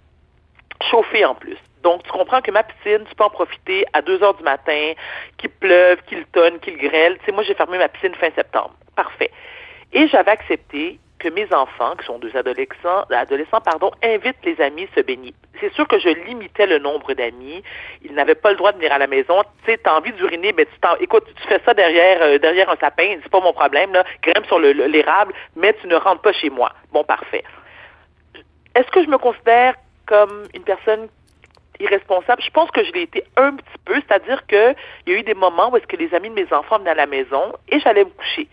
[0.90, 1.56] chauffée en plus.
[1.82, 4.92] Donc, tu comprends que ma piscine, tu peux en profiter à 2 heures du matin,
[5.38, 7.18] qu'il pleuve, qu'il tonne, qu'il grêle.
[7.18, 8.74] Tu sais, moi, j'ai fermé ma piscine fin septembre.
[8.94, 9.30] Parfait.
[9.92, 14.86] Et j'avais accepté que mes enfants, qui sont deux adolescents, adolescents pardon, invitent les amis
[14.94, 15.32] se baigner.
[15.58, 17.62] C'est sûr que je limitais le nombre d'amis.
[18.02, 19.42] Ils n'avaient pas le droit de venir à la maison.
[19.64, 22.68] Tu sais, t'as envie d'uriner, mais tu t'en, écoute, tu fais ça derrière, euh, derrière
[22.68, 24.04] un sapin, c'est pas mon problème, là.
[24.22, 26.72] Grimpe sur le- le- l'érable, mais tu ne rentres pas chez moi.
[26.92, 27.44] Bon, parfait.
[28.74, 29.74] Est-ce que je me considère
[30.06, 31.08] comme une personne
[31.80, 32.42] irresponsable?
[32.42, 34.74] Je pense que je l'ai été un petit peu, c'est-à-dire que
[35.06, 36.90] il y a eu des moments où est-ce que les amis de mes enfants venaient
[36.90, 38.46] à la maison et j'allais me coucher.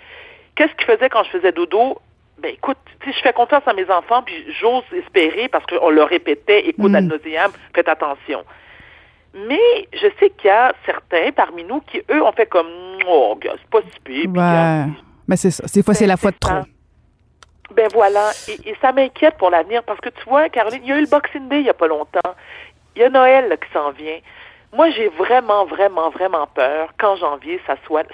[0.56, 2.00] Qu'est-ce qu'ils faisaient quand je faisais dodo?
[2.42, 6.08] Ben écoute, sais, je fais confiance à mes enfants, puis j'ose espérer, parce qu'on leur
[6.10, 6.96] répétait, écoute, Mm.
[6.96, 8.44] ad nauseam, faites attention.
[9.34, 12.68] Mais je sais qu'il y a certains parmi nous qui, eux, ont fait comme,
[13.08, 14.30] oh, c'est pas si pire.
[14.30, 14.86] Ouais.
[15.28, 15.64] Mais c'est ça.
[15.74, 16.54] Des fois, c'est Ben, la fois de trop.
[17.74, 20.92] Ben voilà, et, et ça m'inquiète pour l'avenir parce que tu vois, Caroline, il y
[20.92, 22.20] a eu le Boxing Day il y a pas longtemps.
[22.98, 24.18] Il y a Noël là, qui s'en vient.
[24.74, 28.06] Moi, j'ai vraiment, vraiment, vraiment peur qu'en janvier, ça soit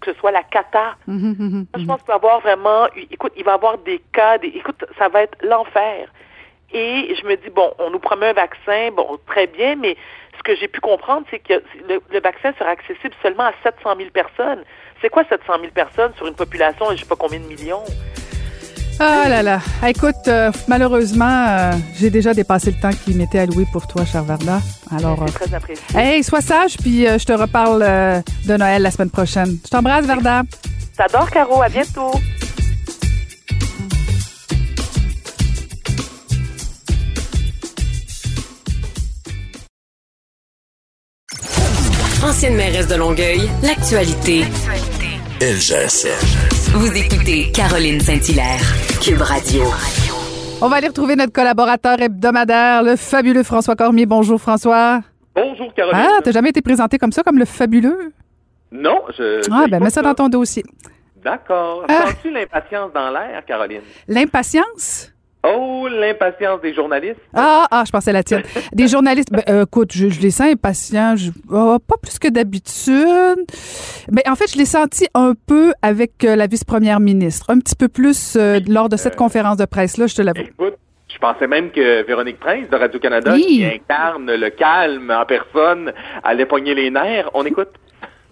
[0.00, 0.96] que ce soit la cata.
[1.06, 3.78] Mhm, mhm, Moi, je pense qu'il va y avoir vraiment, écoute, il va y avoir
[3.78, 6.08] des cas, des, écoute, ça va être l'enfer.
[6.72, 9.96] Et je me dis, bon, on nous promet un vaccin, bon, très bien, mais
[10.38, 13.96] ce que j'ai pu comprendre, c'est que le, le vaccin sera accessible seulement à 700
[13.98, 14.64] 000 personnes.
[15.02, 17.82] C'est quoi 700 000 personnes sur une population je sais pas combien de millions?
[18.98, 19.60] Ah là là.
[19.82, 24.04] Ah, Écoute, euh, malheureusement, euh, j'ai déjà dépassé le temps qui m'était alloué pour toi,
[24.04, 24.60] cher Varda.
[24.96, 25.84] Alors, euh, C'est très apprécié.
[25.98, 29.58] hey, sois sage, puis euh, je te reparle euh, de Noël la semaine prochaine.
[29.64, 30.42] Je t'embrasse, Varda.
[30.96, 31.62] T'adores, Caro.
[31.62, 32.12] À bientôt.
[42.24, 44.44] Ancienne mairesse de Longueuil, l'actualité.
[45.44, 48.60] Vous écoutez Caroline Saint-Hilaire,
[49.02, 49.64] Cube Radio.
[50.60, 54.06] On va aller retrouver notre collaborateur hebdomadaire, le fabuleux François Cormier.
[54.06, 55.00] Bonjour, François.
[55.34, 56.00] Bonjour, Caroline.
[56.00, 58.12] Ah, t'as jamais été présenté comme ça, comme le fabuleux?
[58.70, 59.40] Non, je.
[59.50, 60.62] Ah, ben, mets ça dans ton dossier.
[61.24, 61.86] D'accord.
[61.88, 62.02] Ah.
[62.06, 63.82] Sens-tu l'impatience dans l'air, Caroline?
[64.06, 65.11] L'impatience?
[65.44, 67.18] Oh, l'impatience des journalistes.
[67.34, 68.42] Ah, ah, je pensais la tienne.
[68.72, 72.28] Des journalistes, ben, euh, écoute, je, je les sens impatients, je- oh, pas plus que
[72.28, 73.44] d'habitude.
[74.10, 77.74] Mais en fait, je l'ai senti un peu avec euh, la vice-première ministre, un petit
[77.74, 80.40] peu plus euh, lors de cette Euh, conférence de presse-là, je te l'avoue.
[80.42, 80.74] Écoute,
[81.12, 83.44] je pensais même que Véronique Prince de Radio-Canada, Oui.
[83.44, 87.28] qui incarne le calme en personne, allait pogner les nerfs.
[87.34, 87.68] On écoute.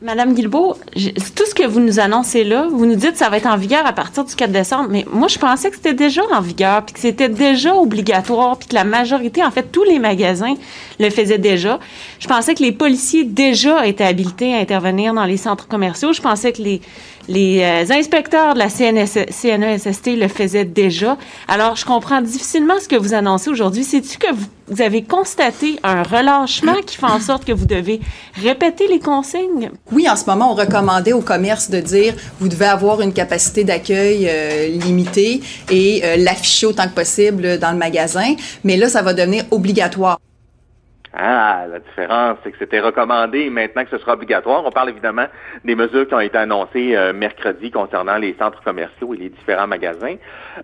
[0.02, 3.36] Madame Guilbeault, tout ce que vous nous annoncez là, vous nous dites que ça va
[3.36, 6.22] être en vigueur à partir du 4 décembre, mais moi, je pensais que c'était déjà
[6.32, 9.98] en vigueur, puis que c'était déjà obligatoire, puis que la majorité, en fait, tous les
[9.98, 10.54] magasins
[10.98, 11.78] le faisaient déjà.
[12.18, 16.14] Je pensais que les policiers déjà étaient habilités à intervenir dans les centres commerciaux.
[16.14, 16.80] Je pensais que les,
[17.28, 21.16] les euh, inspecteurs de la CNS, CNESST le faisaient déjà.
[21.48, 23.84] Alors, je comprends difficilement ce que vous annoncez aujourd'hui.
[23.84, 28.00] C'est-tu que vous, avez constaté un relâchement qui fait en sorte que vous devez
[28.40, 29.70] répéter les consignes?
[29.90, 33.64] Oui, en ce moment, on recommandait au commerce de dire vous devez avoir une capacité
[33.64, 38.34] d'accueil euh, limitée et euh, l'afficher autant que possible dans le magasin.
[38.62, 40.18] Mais là, ça va devenir obligatoire.
[41.12, 44.64] Ah, la différence, c'est que c'était recommandé maintenant que ce sera obligatoire.
[44.64, 45.26] On parle évidemment
[45.64, 49.66] des mesures qui ont été annoncées euh, mercredi concernant les centres commerciaux et les différents
[49.66, 50.14] magasins.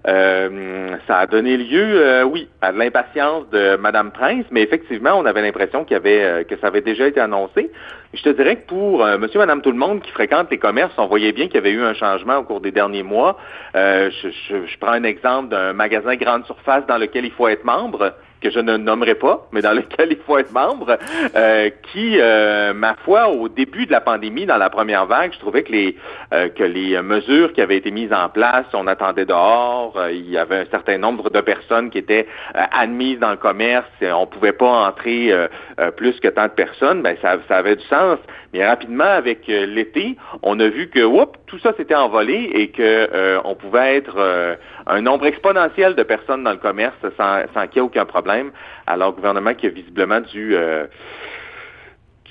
[0.07, 5.15] Euh, ça a donné lieu, euh, oui, à de l'impatience de Madame Prince, mais effectivement,
[5.19, 7.73] on avait l'impression qu'il euh, que ça avait déjà été annoncé.
[8.15, 10.95] Je te dirais que pour euh, Monsieur, Madame, tout le monde qui fréquente les commerces,
[10.97, 13.37] on voyait bien qu'il y avait eu un changement au cours des derniers mois.
[13.75, 17.49] Euh, je, je- je prends un exemple d'un magasin grande surface dans lequel il faut
[17.49, 20.99] être membre que je ne nommerai pas, mais dans lequel il faut être membre,
[21.35, 25.39] euh, qui, euh, ma foi, au début de la pandémie, dans la première vague, je
[25.39, 25.97] trouvais que les
[26.33, 30.29] euh, que les mesures qui avaient été mises en place, on attendait dehors, euh, il
[30.29, 34.11] y avait un certain nombre de personnes qui étaient euh, admises dans le commerce, et
[34.13, 35.49] on pouvait pas entrer euh,
[35.97, 38.19] plus que tant de personnes, ben ça, ça avait du sens.
[38.53, 42.83] Mais rapidement, avec l'été, on a vu que oups, tout ça s'était envolé et que
[42.83, 44.57] euh, on pouvait être euh,
[44.87, 48.51] un nombre exponentiel de personnes dans le commerce sans, sans qu'il y ait aucun problème.
[48.87, 50.87] Alors, le gouvernement qui a visiblement dû, euh,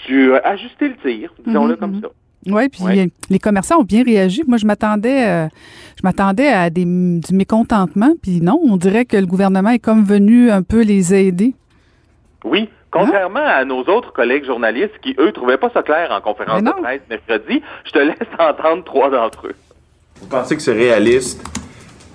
[0.07, 2.01] dû euh, ajuster le tir, disons-le Mhm, comme mhm.
[2.01, 2.07] ça.
[2.47, 3.07] Oui, puis Ouais.
[3.29, 4.43] les commerçants ont bien réagi.
[4.47, 5.47] Moi, je m'attendais, euh,
[5.97, 10.03] je m'attendais à des, du mécontentement, puis non, on dirait que le gouvernement est comme
[10.03, 11.55] venu un peu les aider.
[12.43, 16.63] Oui, contrairement à nos autres collègues journalistes qui, eux, trouvaient pas ça clair en conférence
[16.63, 19.55] de presse mercredi, je te laisse entendre trois d'entre eux.
[20.21, 21.43] Vous pensez que c'est réaliste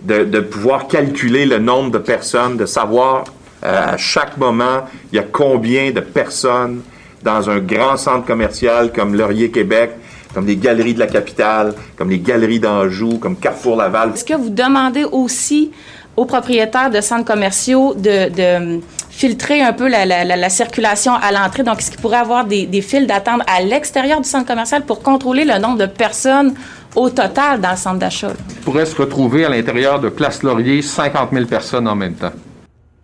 [0.03, 3.25] de, de pouvoir calculer le nombre de personnes, de savoir
[3.63, 6.83] euh, à chaque moment il y a combien de personnes
[7.23, 9.91] dans un grand centre commercial comme Laurier Québec,
[10.33, 14.13] comme les galeries de la capitale, comme les galeries d'Anjou, comme Carrefour Laval?
[14.15, 15.73] Est-ce que vous demandez aussi
[16.17, 21.13] aux propriétaires de centres commerciaux de, de, filtrer un peu la, la- la- la circulation
[21.15, 21.63] à l'entrée?
[21.63, 25.03] Donc, est-ce qu'il pourrait avoir des, des files d'attente à l'extérieur du centre commercial pour
[25.03, 26.55] contrôler le nombre de personnes
[26.97, 28.29] au total dans le centre d'achat?
[28.29, 28.35] là?
[28.65, 32.33] pourrait se retrouver à l'intérieur de Place Laurier 50 000 personnes en même temps.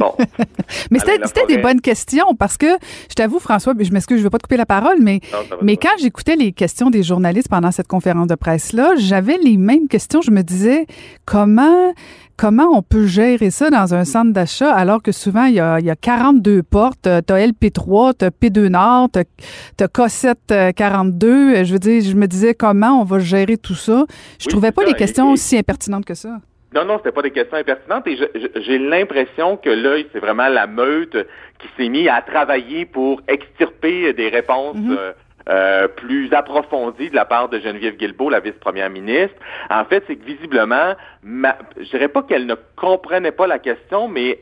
[0.00, 0.12] Bon,
[0.90, 1.56] Mais c'était des Laforêt.
[1.58, 2.66] bonne questions parce que,
[3.08, 5.38] je t'avoue, François, je m'excuse, je ne veux pas te couper la parole, mais, Non,
[5.62, 9.86] mais quand j'écoutais les questions des journalistes pendant cette conférence de presse-là, j'avais les mêmes
[9.88, 10.22] questions.
[10.22, 10.86] Je me disais,
[11.26, 11.92] comment,
[12.36, 15.78] comment on peut gérer ça dans un centre d'achat alors que souvent, il y a,
[15.80, 20.72] il y a 42 portes, tu as LP3, tu as P2 Nord, tu as, K7
[20.72, 21.64] 42.
[21.64, 24.04] Je veux dire, je me disais, comment on va gérer tout ça?
[24.38, 24.88] Je Oui, trouvais pas ça.
[24.88, 26.38] les Et- questions et- aussi impertinentes que ça.
[26.74, 28.16] Non, non, c'était pas des questions impertinentes et
[28.56, 31.16] j'ai l'impression que là, c'est vraiment la meute
[31.58, 35.12] qui s'est mise à travailler pour extirper des réponses euh,
[35.48, 39.34] euh, plus approfondies de la part de Geneviève Guilbeault, la vice-première ministre.
[39.68, 44.06] En fait, c'est que visiblement, ma, je dirais pas qu'elle ne comprenait pas la question,
[44.06, 44.38] mais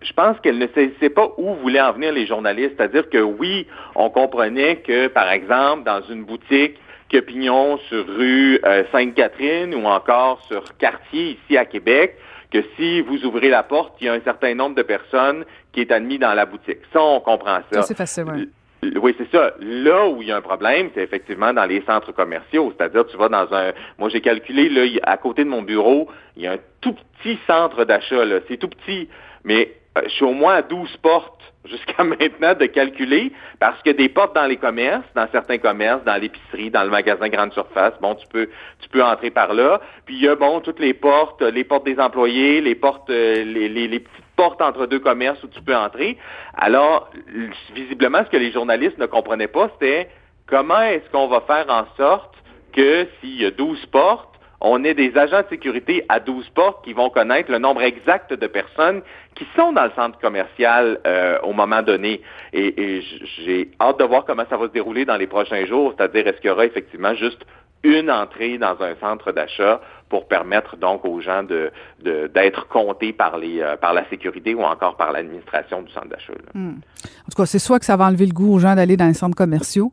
[0.00, 2.72] je pense qu'elle ne saisissait pas où voulaient en venir les journalistes.
[2.78, 8.58] C'est-à-dire que oui, on comprenait que, par exemple, dans une boutique, que Pignon sur rue
[8.64, 12.16] euh, Sainte-Catherine ou encore sur quartier ici à Québec,
[12.50, 15.80] que si vous ouvrez la porte, il y a un certain nombre de personnes qui
[15.80, 16.78] est admis dans la boutique.
[16.92, 17.80] Ça, on comprend ça.
[17.80, 18.48] Ça, c'est facile, ouais.
[19.00, 19.54] Oui, c'est ça.
[19.60, 22.72] Là où il y a un problème, c'est effectivement dans les centres commerciaux.
[22.76, 23.72] C'est-à-dire, tu vas dans un...
[23.98, 27.38] Moi, j'ai calculé, là, à côté de mon bureau, il y a un tout petit
[27.46, 28.40] centre d'achat, là.
[28.48, 29.08] C'est tout petit,
[29.44, 33.90] mais euh, je suis au moins à 12 portes jusqu'à maintenant de calculer, parce que
[33.90, 37.94] des portes dans les commerces, dans certains commerces, dans l'épicerie, dans le magasin grande surface,
[38.00, 38.48] bon, tu peux
[38.80, 39.80] tu peux entrer par là.
[40.04, 43.44] Puis il y a, bon, toutes les portes, les portes des employés, les portes, euh,
[43.44, 46.18] les, les, petites portes entre deux commerces où tu peux entrer.
[46.54, 47.10] Alors,
[47.74, 50.08] visiblement, ce que les journalistes ne comprenaient pas, c'était
[50.46, 52.34] comment est-ce qu'on va faire en sorte
[52.72, 56.84] que s'il y a 12 portes, on ait des agents de sécurité à 12 portes
[56.84, 59.02] qui vont connaître le nombre exact de personnes
[59.34, 62.22] qui sont dans le centre commercial euh, au moment donné.
[62.52, 63.02] Et,
[63.44, 66.38] j'ai hâte de voir comment ça va se dérouler dans les prochains jours, c'est-à-dire est-ce
[66.40, 67.44] qu'il y aura effectivement juste
[67.82, 71.70] une entrée dans un centre d'achat pour permettre donc aux gens de
[72.02, 76.32] d'être comptés par les euh, par la sécurité ou encore par l'administration du centre d'achat.
[76.32, 76.60] là.
[76.60, 79.06] En tout cas, c'est soit que ça va enlever le goût aux gens d'aller dans
[79.06, 79.92] les centres commerciaux,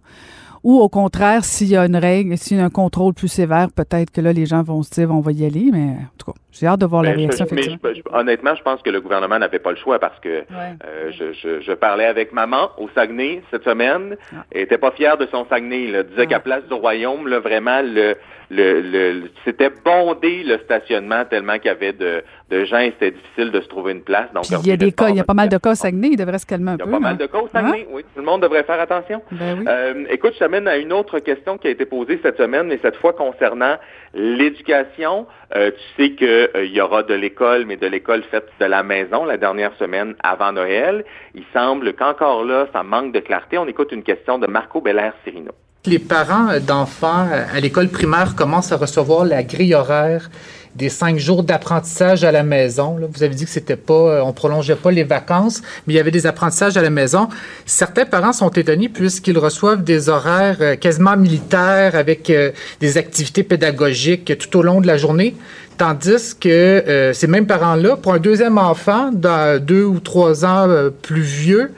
[0.63, 3.67] Ou au contraire, s'il y a une règle, s'il y a un contrôle plus sévère,
[3.75, 5.69] peut-être que là, les gens vont se dire, on va y aller.
[5.73, 7.45] Mais en tout cas, j'ai hâte de voir la Ben, réaction.
[7.49, 7.91] je- mais effectivement.
[7.93, 11.11] je- je- honnêtement, je pense que le gouvernement n'avait pas le choix parce que euh,
[11.11, 14.15] je, je- je parlais avec maman au Saguenay cette semaine.
[14.51, 15.87] Elle était pas fière de son Saguenay.
[15.87, 15.99] Là.
[15.99, 18.15] Elle disait qu'à Place du Royaume, là, vraiment, le,
[18.55, 23.11] le, le- c'était bondé le stationnement tellement qu'il y avait de, de gens et c'était
[23.11, 24.31] difficile de se trouver une place.
[24.33, 26.09] Donc, il y a des cas, il y a pas mal de cas au Saguenay,
[26.11, 26.91] il devrait se calmer un il y a peu.
[26.91, 28.03] pas mal de cas au Saguenay, oui.
[28.13, 29.21] Tout le monde devrait faire attention.
[29.31, 29.65] Ben oui.
[29.67, 32.79] Euh, écoute, je t'amène à une autre question qui a été posée cette semaine, mais
[32.81, 33.75] cette fois concernant
[34.13, 35.27] l'éducation.
[35.55, 39.23] Euh, tu sais qu'il y aura de l'école, mais de l'école faite de la maison
[39.25, 41.05] la dernière semaine avant Noël.
[41.35, 43.57] Il semble qu'encore là, ça manque de clarté.
[43.57, 45.51] On écoute une question de Marco Belair-Cirino.
[45.85, 50.29] Les parents d'enfants à l'école primaire commencent à recevoir la grille horaire
[50.77, 52.97] des cinq jours d'apprentissage à la maison.
[53.13, 55.99] Vous avez dit que c'était pas, euh, on prolongeait pas les vacances, mais il y
[55.99, 57.27] avait des apprentissages à la maison.
[57.65, 63.43] Certains parents sont étonnés puisqu'ils reçoivent des horaires euh, quasiment militaires avec euh, des activités
[63.43, 65.35] pédagogiques tout au long de la journée.
[65.77, 70.67] Tandis que ces mêmes parents-là, pour un deuxième enfant, dans deux ou trois ans
[71.01, 71.71] plus vieux,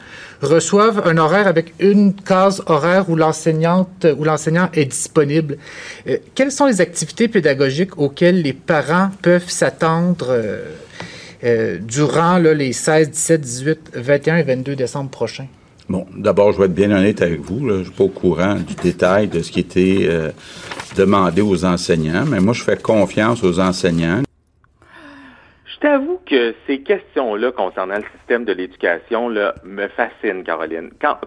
[0.46, 5.58] reçoivent un horaire avec une case horaire où l'enseignante où l'enseignant est disponible.
[6.08, 10.64] Euh, quelles sont les activités pédagogiques auxquelles les parents peuvent s'attendre euh,
[11.44, 15.48] euh, durant là, les 16, 17, 18, 21 et 22 décembre prochains?
[15.88, 17.68] Bon, d'abord, je vais être bien honnête avec vous.
[17.68, 20.32] Je ne suis pas au courant du détail de ce qui était euh,
[20.96, 24.24] demandé aux enseignants, mais moi, je fais confiance aux enseignants.
[25.86, 30.90] T'avoue que ces questions-là concernant le système de l'éducation me fascinent, Caroline.
[31.00, 31.20] Quand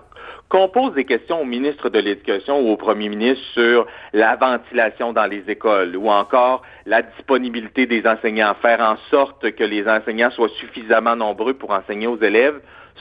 [0.49, 5.13] qu'on pose des questions au ministre de l'Éducation ou au premier ministre sur la ventilation
[5.13, 10.33] dans les écoles ou encore la disponibilité des enseignants, faire en sorte que les enseignants
[10.33, 12.61] soient suffisamment nombreux pour enseigner aux élèves,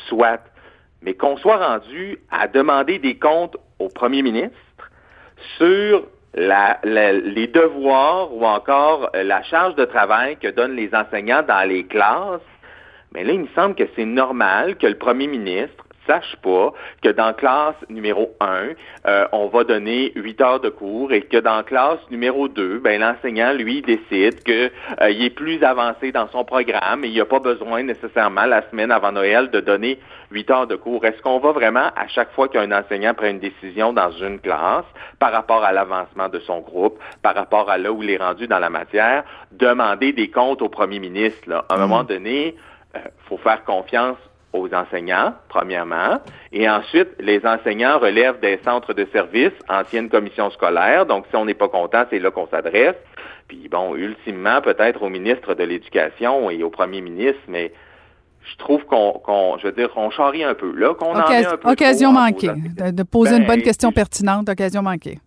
[0.09, 0.43] soit.
[1.01, 4.91] Mais qu'on soit rendu à demander des comptes au premier ministre
[5.57, 6.03] sur
[6.37, 11.41] la- la- les devoirs ou encore euh, la charge de travail que donnent les enseignants
[11.41, 12.41] dans les classes,
[13.13, 17.09] mais là, il me semble que c'est normal que le premier ministre sache pas que
[17.09, 18.69] dans classe numéro 1,
[19.05, 22.99] euh, on va donner 8 heures de cours et que dans classe numéro 2, ben,
[22.99, 27.39] l'enseignant, lui, décide qu'il est plus avancé dans son programme et il n'y a pas
[27.39, 29.99] besoin nécessairement la semaine avant Noël de donner
[30.31, 31.05] 8 heures de cours.
[31.05, 34.85] Est-ce qu'on va vraiment, à chaque fois qu'un enseignant prend une décision dans une classe
[35.19, 38.47] par rapport à l'avancement de son groupe, par rapport à là où il est rendu
[38.47, 41.49] dans la matière, demander des comptes au premier ministre?
[41.49, 41.65] Là?
[41.69, 42.55] À un moment donné,
[42.95, 44.17] il faut faire confiance
[44.53, 46.19] aux enseignants, premièrement,
[46.51, 51.45] et ensuite, les enseignants relèvent des centres de services, anciennes commissions scolaires, donc si on
[51.45, 52.95] n'est pas content, c'est là qu'on s'adresse.
[53.47, 57.71] Puis bon, ultimement, peut-être au ministre de l'Éducation et au premier ministre, mais
[58.49, 61.45] je trouve qu'on, qu'on- je veux dire, on charrie un peu, là, qu'on en est
[61.45, 62.47] un peu occasion trop manquée.
[62.47, 65.19] De, de poser une Ben, bonne question pertinente, occasion manquée.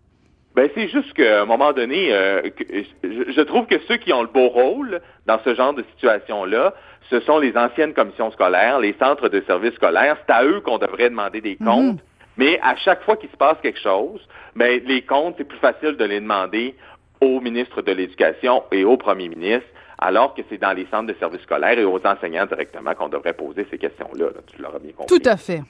[0.55, 2.65] ben, c'est juste qu'à un moment donné, euh, que-
[3.05, 6.75] je, je trouve que ceux qui ont le beau rôle dans ce genre de situation-là,
[7.09, 10.17] ce sont les anciennes commissions scolaires, les centres de services scolaires.
[10.27, 12.01] C'est à eux qu'on devrait demander des comptes.
[12.37, 14.21] Mais à chaque fois qu'il se passe quelque chose,
[14.57, 16.75] ben, les comptes, c'est plus facile de les demander
[17.21, 19.67] au ministre de l'Éducation et au premier ministre,
[19.99, 23.35] alors que c'est dans les centres de services scolaires et aux enseignants directement qu'on devrait
[23.35, 24.27] poser ces questions-là.
[24.27, 24.41] là.
[24.47, 25.21] Tu l'auras bien compris.
[25.21, 25.61] Tout à fait.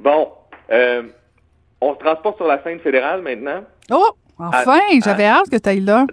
[0.00, 0.28] Bon,
[0.72, 1.02] euh,
[1.80, 3.62] on se transporte sur la scène fédérale maintenant?
[3.92, 6.06] Oh, enfin, Ah, j'avais hâte que tu ailles là.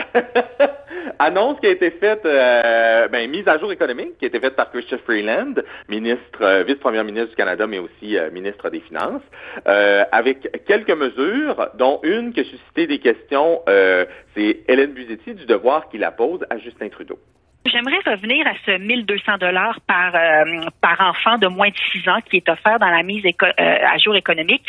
[1.18, 4.56] Annonce qui a été faite, euh, ben, mise à jour économique, qui a été faite
[4.56, 5.54] par Christian Freeland,
[5.88, 9.22] ministre, euh, vice-premier ministre du Canada, mais aussi euh, ministre des Finances,
[9.64, 13.60] avec quelques mesures, dont une qui a suscité des questions,
[14.34, 17.18] c'est Hélène Buzetti du devoir qui la pose à Justin Trudeau.
[17.64, 22.18] J'aimerais revenir à ce 1200 dollars par euh, par enfant de moins de 6 ans
[22.28, 24.64] qui est offert dans la mise éco- euh, à jour économique.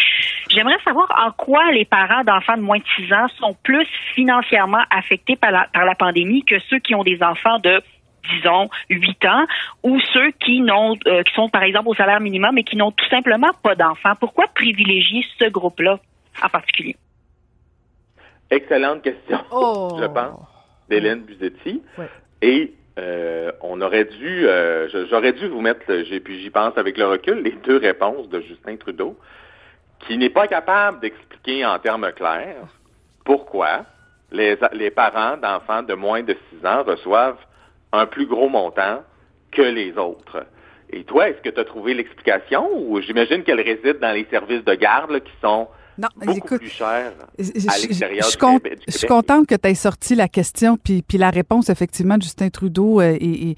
[0.50, 4.84] J'aimerais savoir en quoi les parents d'enfants de moins de 6 ans sont plus financièrement
[4.92, 7.82] affectés par la, par la pandémie que ceux qui ont des enfants de
[8.30, 9.46] disons 8 ans
[9.82, 12.92] ou ceux qui n'ont euh, qui sont par exemple au salaire minimum et qui n'ont
[12.92, 14.14] tout simplement pas d'enfants.
[14.20, 15.98] Pourquoi privilégier ce groupe-là
[16.44, 16.96] en particulier?
[18.52, 19.98] Excellente question, Oh.
[20.00, 20.40] je pense,
[20.88, 21.82] d'Hélène Buzetti.
[22.42, 26.98] Et euh, on aurait dû, euh, j'aurais dû vous mettre, j'ai- puis j'y pense avec
[26.98, 29.18] le recul, les deux réponses de Justin Trudeau,
[30.00, 32.68] qui n'est pas capable d'expliquer en termes clairs
[33.26, 33.86] pourquoi
[34.32, 37.40] les, les parents d'enfants de moins de 6 ans reçoivent
[37.92, 39.04] un plus gros montant
[39.52, 40.46] que les autres.
[40.92, 44.64] Et toi, est-ce que tu as trouvé l'explication ou j'imagine qu'elle réside dans les services
[44.64, 45.68] de garde là, qui sont
[45.98, 48.92] Non, beaucoup écoute, plus Je, à je- l'extérieur je suis du con- Québec- du je
[48.92, 49.10] suis Québec?
[49.10, 53.00] contente que tu aies sorti la question, puis, puis la réponse, effectivement, de Justin Trudeau
[53.02, 53.56] euh, est, est-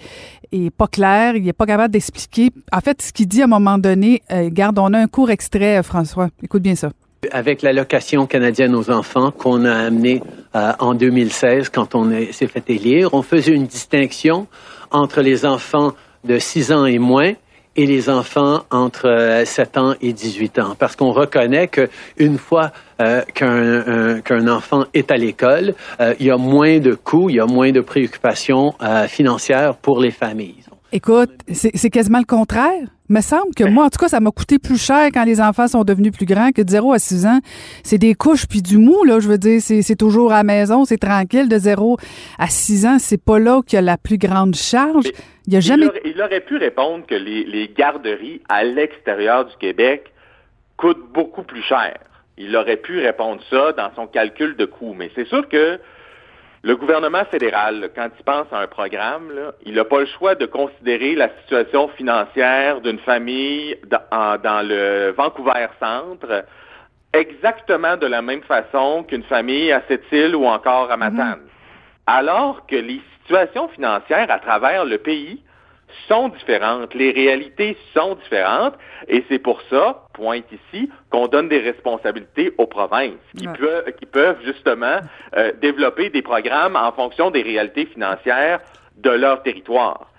[0.51, 1.36] est pas claire.
[1.36, 2.51] Il n'est pas capable d'expliquer.
[2.73, 5.29] En fait, ce qu'il dit à un moment donné, euh, garde, on a un court
[5.31, 6.29] extrait, euh, François.
[6.43, 6.89] Écoute bien ça.
[7.31, 10.21] avec l'allocation canadienne aux enfants qu'on a amenée
[10.55, 14.45] euh, en 2016 quand on est- s'est fait élire, on faisait une distinction
[14.91, 17.33] entre les enfants de 6 ans et moins
[17.76, 20.76] et les enfants entre euh, 7 ans et 18 ans.
[20.78, 22.71] Parce qu'on reconnaît que une fois
[23.01, 27.30] euh, qu'un un- qu'un enfant est à l'école, euh, il y a moins de coûts,
[27.30, 30.55] il y a moins de préoccupations euh, financières pour les familles.
[30.91, 32.88] Écoute, c'est quasiment le contraire.
[33.07, 35.67] Me semble que moi, en tout cas, ça m'a coûté plus cher quand les enfants
[35.67, 37.39] sont devenus plus grands que de 0 à 6 ans.
[37.83, 39.19] C'est des couches puis du mou, là.
[39.19, 41.47] Je veux dire, c'est c'est toujours à la maison, c'est tranquille.
[41.47, 41.97] De 0
[42.39, 45.05] à 6 ans, c'est pas là qu'il y a la plus grande charge.
[45.45, 45.86] Il y a jamais.
[45.86, 50.11] Il aurait, il aurait pu répondre que les, les garderies à l'extérieur du Québec
[50.77, 51.97] coûtent beaucoup plus cher.
[52.38, 54.95] Il aurait pu répondre ça dans son calcul de coût.
[54.97, 55.79] Mais c'est sûr que
[56.66, 60.34] le gouvernement fédéral, quand il pense à un programme, là, il n'a pas le choix
[60.34, 66.43] de considérer la situation financière d'une famille dans, le Vancouver Centre
[67.13, 71.41] exactement de la même façon qu'une famille à Sept-Îles ou encore à Matane.
[72.07, 75.43] Alors que les situations financières à travers le pays
[76.07, 78.75] sont différentes, les réalités sont différentes,
[79.07, 83.53] et c'est pour ça, pointe ici, qu'on donne des responsabilités aux provinces, qui, Ouais.
[83.57, 84.99] peuvent, qui peuvent justement
[85.37, 88.59] euh, développer des programmes en fonction des réalités financières
[88.97, 90.09] de leur territoire.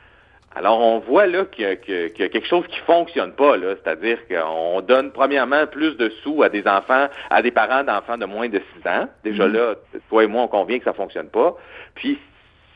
[0.55, 3.75] Alors, on voit là qu'il y, y a quelque chose qui fonctionne pas, là.
[3.83, 8.25] C'est-à-dire qu'on donne premièrement plus de sous à des enfants, à des parents d'enfants de
[8.25, 9.07] moins de 6 ans.
[9.23, 9.53] Déjà Mhm.
[9.53, 9.75] là,
[10.09, 11.55] toi et moi, on convient que ça fonctionne pas.
[11.95, 12.19] Puis,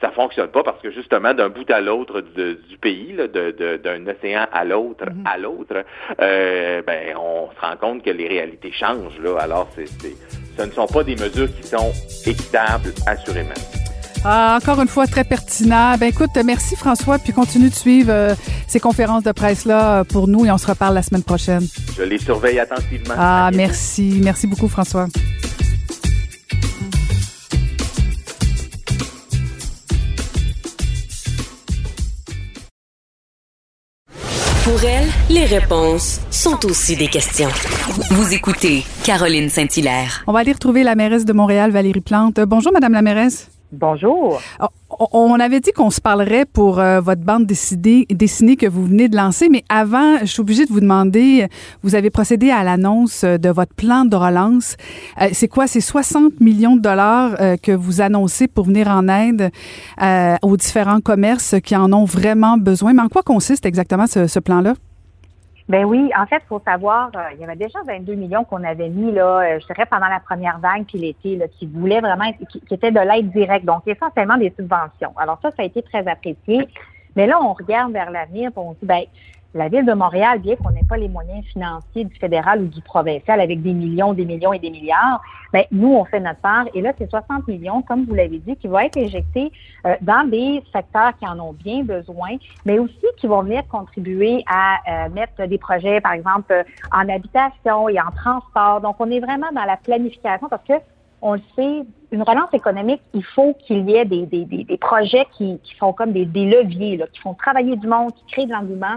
[0.01, 3.76] ça fonctionne pas parce que justement, d'un bout à l'autre du pays, là, de- de-
[3.76, 5.84] d'un océan à l'autre, à l'autre,
[6.20, 9.36] euh, ben, on se rend compte que les réalités changent, là.
[9.40, 10.16] Alors, c'est, c'est-
[10.59, 11.92] ce ne sont pas des mesures qui sont
[12.26, 13.51] équitables, assurément.
[14.24, 15.96] Ah, encore une fois, très pertinent.
[15.98, 18.34] Ben écoute, merci François, puis continue de suivre euh,
[18.68, 21.62] ces conférences de presse-là euh, pour nous et on se reparle la semaine prochaine.
[21.96, 23.14] Je les surveille attentivement.
[23.16, 24.20] Ah, merci.
[24.22, 25.07] Merci beaucoup, François.
[34.71, 37.49] Pour elle, les réponses sont aussi des questions.
[38.12, 40.23] Vous écoutez Caroline Saint-Hilaire.
[40.29, 42.39] On va aller retrouver la mairesse de Montréal, Valérie Plante.
[42.39, 43.51] Bonjour, Madame la mairesse.
[43.73, 44.41] Bonjour.
[44.99, 48.07] On, on avait dit qu'on se parlerait pour euh, votre bande dessinée,
[48.57, 51.47] que vous venez de lancer, mais avant, je suis obligée de vous demander,
[51.85, 54.77] vous avez procédé à l'annonce de votre plan de relance.
[55.21, 55.68] Euh, c'est quoi?
[55.68, 59.51] C'est 60 millions de dollars euh, que vous annoncez pour venir en aide
[60.03, 62.93] euh, aux différents commerces qui en ont vraiment besoin?
[62.93, 64.75] Mais en quoi consiste exactement ce plan-là?
[65.71, 68.64] Ben oui, en fait, il faut savoir, euh, il y avait déjà 22 millions qu'on
[68.64, 72.01] avait mis là, euh, je dirais pendant la première vague puis l'été, là, qui voulaient
[72.01, 75.12] vraiment, être- qui, était de l'aide directe, donc essentiellement des subventions.
[75.16, 76.66] Alors ça, ça a été très apprécié.
[77.14, 79.03] Mais là, on regarde vers l'avenir, on dit, ben
[79.55, 82.80] la ville de Montréal, bien qu'on n'ait pas les moyens financiers du fédéral ou du
[82.82, 85.20] provincial avec des millions, des millions et des milliards,
[85.53, 86.66] ben nous, on fait notre part.
[86.74, 89.51] Et là, c'est 60 millions, comme vous l'avez dit, qui vont être injectés
[89.86, 94.44] euh, dans des secteurs qui en ont bien besoin, mais aussi qui vont venir contribuer
[94.48, 98.80] à euh, mettre des projets, par exemple, euh, en habitation et en transport.
[98.80, 100.74] Donc, on est vraiment dans la planification parce que
[101.22, 101.82] on le sait,
[102.12, 105.76] une relance économique, il faut qu'il y ait des, des, des, des projets qui, qui
[105.76, 108.96] sont comme des, des leviers, là, qui font travailler du monde, qui créent de l'engouement,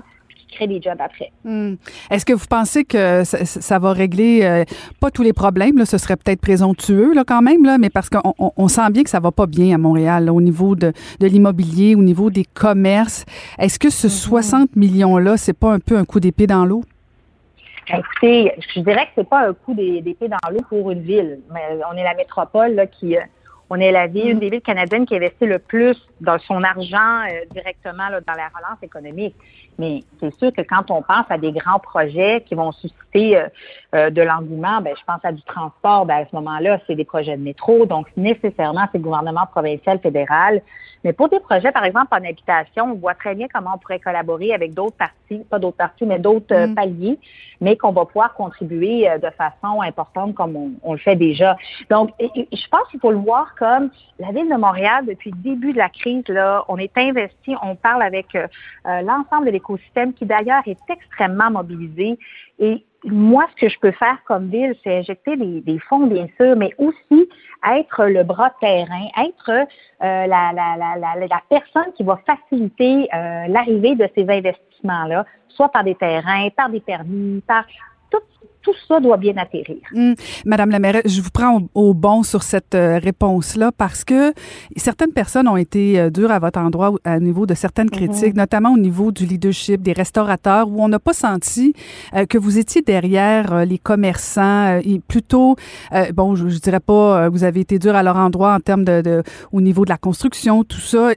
[0.67, 1.31] des jobs après.
[1.43, 1.75] Hmm.
[2.09, 4.63] Est-ce que vous pensez que ça, ça va régler euh,
[4.99, 8.09] pas tous les problèmes, là, ce serait peut-être présomptueux là, quand même, là, mais parce
[8.09, 10.75] qu'on on, on sent bien que ça va pas bien à Montréal là, au niveau
[10.75, 13.25] de, de l'immobilier, au niveau des commerces.
[13.59, 16.83] Est-ce que ce 60 millions-là, c'est pas un peu un coup d'épée dans l'eau?
[17.87, 21.39] Écoutez, je dirais que c'est pas un coup d'é- d'épée dans l'eau pour une ville,
[21.53, 23.21] mais on est la métropole là, qui, euh,
[23.69, 27.21] on est la ville, une des villes canadiennes qui investit le plus dans son argent
[27.29, 29.35] euh, directement là, dans la relance économique.
[29.79, 33.47] Mais c'est sûr que quand on pense à des grands projets qui vont susciter euh,
[33.95, 37.05] euh, de l'engouement, ben, je pense à du transport, ben, à ce moment-là, c'est des
[37.05, 40.61] projets de métro, donc nécessairement, c'est le gouvernement provincial, fédéral.
[41.03, 43.99] Mais pour des projets, par exemple, en habitation, on voit très bien comment on pourrait
[43.99, 47.19] collaborer avec d'autres parties, pas d'autres parties, mais d'autres euh, paliers,
[47.59, 51.57] mais qu'on va pouvoir contribuer euh, de façon importante comme on, on le fait déjà.
[51.89, 53.89] Donc, et- et je pense qu'il faut le voir comme
[54.19, 57.75] la ville de Montréal, depuis le début de la crise, là, on est investi, on
[57.75, 58.47] parle avec euh,
[58.87, 62.17] euh, l'ensemble de l'écosystème qui d'ailleurs est extrêmement mobilisé.
[62.59, 66.27] Et moi, ce que je peux faire comme ville, c'est injecter des, des fonds, bien
[66.37, 67.29] sûr, mais aussi
[67.69, 69.65] être le bras de terrain, être euh,
[69.99, 75.83] la, la, la, la, personne qui va faciliter euh, l'arrivée de ces investissements-là, soit par
[75.83, 77.65] des terrains, par des permis, par
[78.13, 78.19] tout,
[78.61, 79.75] tout ça doit bien atterrir.
[79.93, 80.15] Hum.
[80.45, 84.31] Madame la maire, je vous prends au, au bon sur cette euh, réponse-là parce que
[84.77, 88.35] certaines personnes ont été euh, dures à votre endroit au- à niveau de certaines critiques,
[88.35, 91.73] notamment au niveau du leadership des restaurateurs, où on n'a pas senti
[92.15, 95.55] euh, que vous étiez derrière les commerçants, et plutôt,
[96.13, 99.01] bon, je, je dirais pas, vous avez été dur à leur endroit en termes de,
[99.01, 101.11] de au niveau de la construction, tout ça.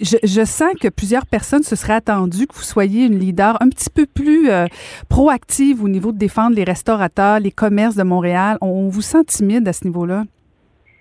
[0.00, 3.90] Je, sens que plusieurs personnes se seraient attendues que vous soyez une leader un petit
[3.90, 4.66] peu plus euh,
[5.08, 8.58] proactive au niveau de défendre les restaurateurs, les commerces de Montréal.
[8.60, 10.24] On, vous sent timide à ce niveau-là?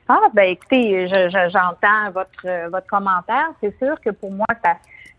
[0.07, 3.49] Ah, ben écoutez, je- je- j'entends votre euh, votre commentaire.
[3.61, 4.77] C'est sûr que pour moi, ça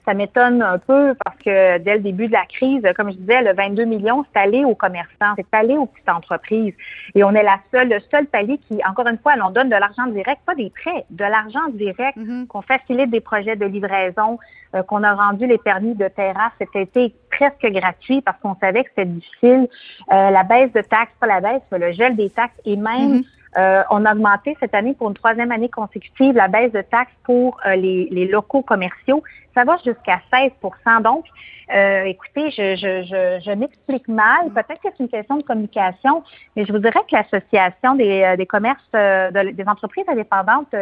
[0.09, 3.43] ça m'étonne un peu parce que dès le début de la crise, comme je disais,
[3.43, 6.73] le 22 millions, c'est allé aux commerçants, c'est allé aux petites entreprises.
[7.15, 9.77] Et on est la seule, le seul palier qui, encore une fois, on donne de
[9.77, 12.17] l'argent direct, pas des prêts, de l'argent direct,
[12.49, 14.39] qu'on facilite des projets de livraison,
[14.75, 18.85] euh, qu'on a rendu les permis de terrasse cet été presque gratuits parce qu'on savait
[18.85, 19.69] que c'était difficile.
[20.11, 23.25] Euh, la baisse de taxes, pas la baisse, mais le gel des taxes et même
[23.59, 27.13] euh, on a augmenté cette année pour une troisième année consécutive la baisse de taxes
[27.25, 29.23] pour euh, les, locaux commerciaux.
[29.55, 31.25] Ça va jusqu'à 16% Donc,
[31.75, 34.51] euh, écoutez, je, je, je, je m'explique mal.
[34.55, 36.23] Peut-être que c'est une question de communication,
[36.55, 40.75] mais je vous dirais que l'Association des, euh, commerces, de- des entreprises indépendantes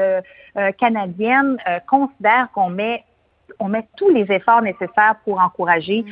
[0.79, 1.57] canadiennes
[1.87, 3.05] considère qu'on met
[3.59, 6.05] on met tous les efforts nécessaires pour encourager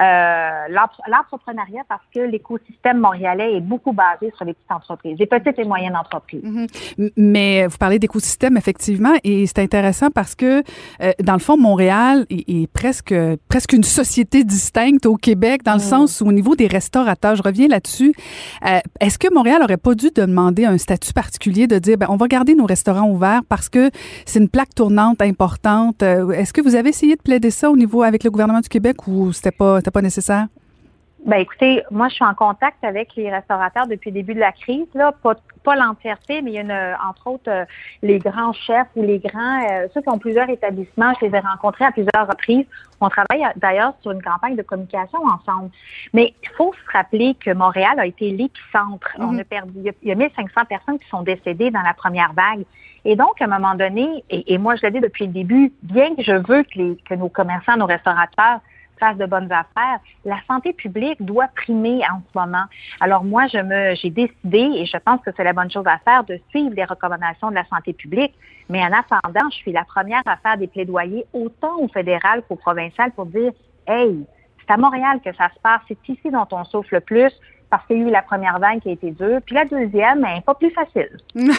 [0.00, 5.26] euh, l'empre- l'entrepreneuriat parce que l'écosystème montréalais est beaucoup basé sur les petites entreprises, les
[5.26, 6.42] petites et moyennes entreprises.
[6.44, 10.62] M- Mais vous parlez d'écosystème, effectivement, et c'est intéressant parce que,
[11.02, 13.14] euh, dans le fond, Montréal est, est presque,
[13.48, 17.42] presque une société distincte au Québec, dans le sens où, au niveau des restaurateurs, je
[17.42, 18.12] reviens là-dessus,
[18.66, 22.16] euh, est-ce que Montréal aurait pas dû demander un statut particulier de dire, ben, on
[22.16, 23.90] va garder nos restaurants ouverts parce que
[24.24, 26.02] c'est une plaque tournante importante?
[26.02, 28.68] Euh, Est-ce que vous avez essayé de plaider ça au niveau avec le gouvernement du
[28.68, 30.48] Québec ou c'était pas, pas nécessaire?
[31.24, 34.50] Ben écoutez, moi je suis en contact avec les restaurateurs depuis le début de la
[34.50, 37.64] crise, là, pas, pas l'entièreté, mais il y en a entre autres euh,
[38.02, 41.38] les grands chefs ou les grands, euh, ceux qui ont plusieurs établissements, je les ai
[41.38, 42.66] rencontrés à plusieurs reprises.
[43.00, 45.70] On travaille à- d'ailleurs sur une campagne de communication ensemble.
[46.12, 49.08] Mais il faut se rappeler que Montréal a été l'épicentre.
[49.18, 51.82] On a perdu, il y a- il y a 1500 personnes qui sont décédées dans
[51.82, 52.64] la première vague.
[53.04, 55.72] Et donc, à un moment donné, et, et moi je l'ai dit depuis le début,
[55.84, 58.58] bien que je veux que, les, que nos commerçants, nos restaurateurs
[58.98, 62.64] fassent de bonnes affaires, la santé publique doit primer en ce moment.
[63.00, 65.98] Alors moi, je me, j'ai décidé, et je pense que c'est la bonne chose à
[65.98, 68.34] faire, de suivre les recommandations de la santé publique.
[68.68, 72.56] Mais en attendant, je suis la première à faire des plaidoyers autant au fédéral qu'au
[72.56, 73.52] provincial pour dire,
[73.86, 74.26] hey,
[74.60, 77.32] c'est à Montréal que ça se passe, c'est ici dont on souffle le plus
[77.72, 80.26] parce qu'il y a eu la première vague qui a été dure, puis la deuxième,
[80.26, 81.08] elle, pas plus facile.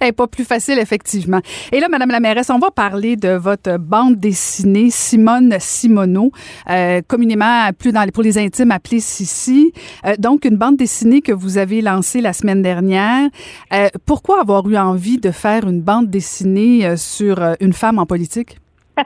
[0.00, 1.38] Elle est pas plus facile, effectivement.
[1.70, 6.32] Et là, Madame la mairesse, on va parler de votre bande dessinée Simone Simoneau,
[6.68, 9.72] euh, communément plus dans les, pour les intimes appelée Sissi.
[10.04, 13.30] Euh, donc, une bande dessinée que vous avez lancée la semaine dernière.
[13.72, 18.58] Euh, pourquoi avoir eu envie de faire une bande dessinée sur une femme en politique?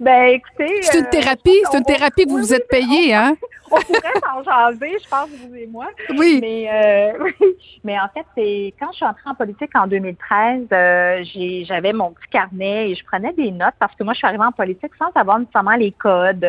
[0.00, 0.82] Ben, écoutez.
[0.82, 3.36] C'est une euh, thérapie, c'est une on- thérapie que vous oui, vous êtes payée, hein?
[3.70, 4.00] on pourrait
[4.34, 5.88] en jaser, je pense, vous et moi.
[6.16, 6.38] Oui.
[6.40, 7.46] Mais, euh, oui.
[7.84, 11.22] Mais en fait, c'est quand je suis entrée en politique en 2013, euh,
[11.64, 14.42] j'avais mon petit carnet et je prenais des notes parce que moi, je suis arrivée
[14.44, 16.44] en politique sans savoir nécessairement les codes,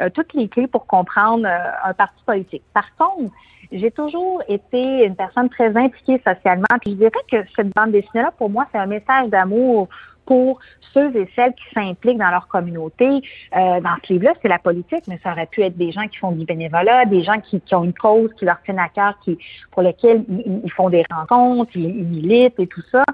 [0.00, 2.64] euh, toutes les clés pour comprendre euh, un parti politique.
[2.74, 3.32] Par contre,
[3.70, 6.66] j'ai toujours été une personne très impliquée socialement.
[6.80, 9.88] Puis je dirais que cette bande dessinée-là, pour moi, c'est un message d'amour
[10.28, 10.60] pour
[10.92, 13.06] ceux et celles qui s'impliquent dans leur communauté.
[13.06, 16.18] Euh, dans ce livre-là, c'est la politique, mais ça aurait pu être des gens qui
[16.18, 19.14] font du bénévolat, des gens qui, qui ont une cause qui leur tient à cœur,
[19.24, 19.38] qui,
[19.72, 23.04] pour lesquels ils, ils font des rencontres, ils, ils militent et tout ça.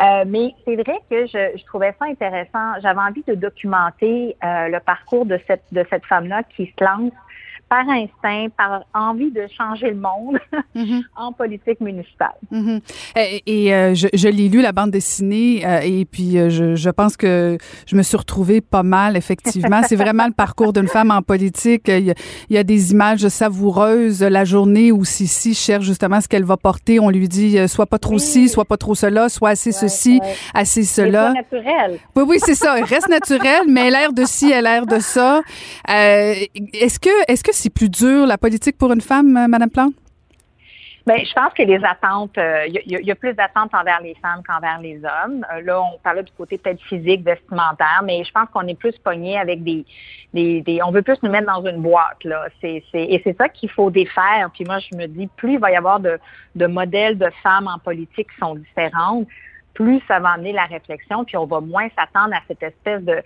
[0.00, 2.80] Euh, mais c'est vrai que je, je trouvais ça intéressant.
[2.82, 7.12] J'avais envie de documenter euh, le parcours de cette, de cette femme-là qui se lance
[7.68, 10.38] par instinct, par envie de changer le monde
[11.16, 12.34] en politique municipale.
[12.50, 12.80] Mhm.
[13.16, 16.76] Et, et, euh, je, je l'ai lu, la bande dessinée, euh, et puis euh, je,
[16.76, 19.82] je pense que je me suis retrouvée pas mal, effectivement.
[19.86, 21.84] C'est vraiment le parcours d'une femme en politique.
[21.88, 22.14] Il y, a,
[22.48, 24.22] il y a des images savoureuses.
[24.22, 27.98] La journée où Sissi cherche justement ce qu'elle va porter, on lui dit soit pas
[27.98, 30.20] trop ci, soit pas trop cela, soit assez ceci,
[30.52, 31.28] assez cela.
[31.28, 31.98] pas naturel.
[32.16, 32.78] Oui, oui, c'est ça.
[32.78, 35.42] Elle reste naturelle, mais elle a l'air de ci, elle a l'air de ça.
[35.88, 39.94] Est-ce que, est-ce que c'est plus dur la politique pour une femme, euh, Madame Plante?
[41.06, 44.14] Ben, je pense que les attentes, euh, il il y a plus d'attentes envers les
[44.22, 45.44] femmes qu'envers les hommes.
[45.52, 48.96] Euh, là, on parlait du côté peut-être physique, vestimentaire, mais je pense qu'on est plus
[49.04, 49.84] pogné avec des,
[50.82, 52.46] on veut plus nous mettre dans une boîte là.
[52.62, 52.82] Et
[53.22, 54.48] c'est ça qu'il faut défaire.
[54.54, 56.18] Puis moi, je me dis, plus il va y avoir de,
[56.54, 59.28] de modèles de femmes en politique qui sont différentes,
[59.74, 63.16] plus ça va amener la réflexion, puis on va moins s'attendre à cette espèce de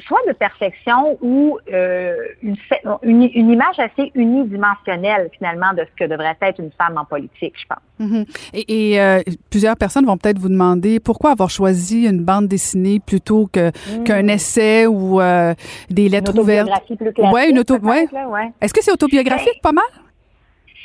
[0.00, 2.56] soit de perfection ou euh, une,
[3.02, 7.54] une, une, image assez unidimensionnelle finalement de ce que devrait être une femme en politique,
[7.60, 7.78] je pense.
[7.98, 8.24] Mhm.
[8.54, 13.00] Et, et euh, plusieurs personnes vont peut-être vous demander pourquoi avoir choisi une bande dessinée
[13.00, 14.04] plutôt que Mm.
[14.04, 15.54] qu'un essai ou euh,
[15.90, 16.68] des lettres Une ouvertes.
[16.86, 17.76] plus ouais, une auto.
[17.78, 18.06] Ouais.
[18.60, 19.84] Est-ce que c'est autobiographique, pas mal?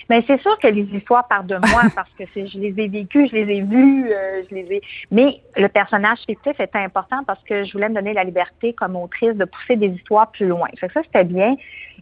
[0.09, 3.27] Ben c'est sûr que les histoires partent de moi parce que je les ai vécues,
[3.27, 4.81] je les ai vues, euh, je les ai.
[5.11, 8.95] Mais le personnage fictif était important parce que je voulais me donner la liberté comme
[8.95, 10.67] autrice de pousser des histoires plus loin.
[10.77, 11.55] Fait que ça c'était bien.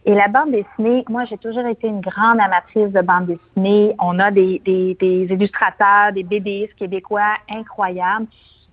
[0.04, 3.94] Et la bande dessinée, moi j'ai toujours été une grande amatrice de bande dessinée.
[4.00, 8.26] On a des, des, des illustrateurs, des BDistes québécois incroyables.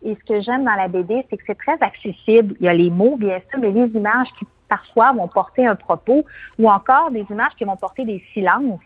[0.04, 2.56] Et ce que j'aime dans la BD, c'est que c'est très accessible.
[2.60, 5.76] Il y a les mots, bien sûr, mais les images qui parfois vont porter un
[5.76, 6.24] propos
[6.58, 8.80] ou encore des images qui vont porter des silences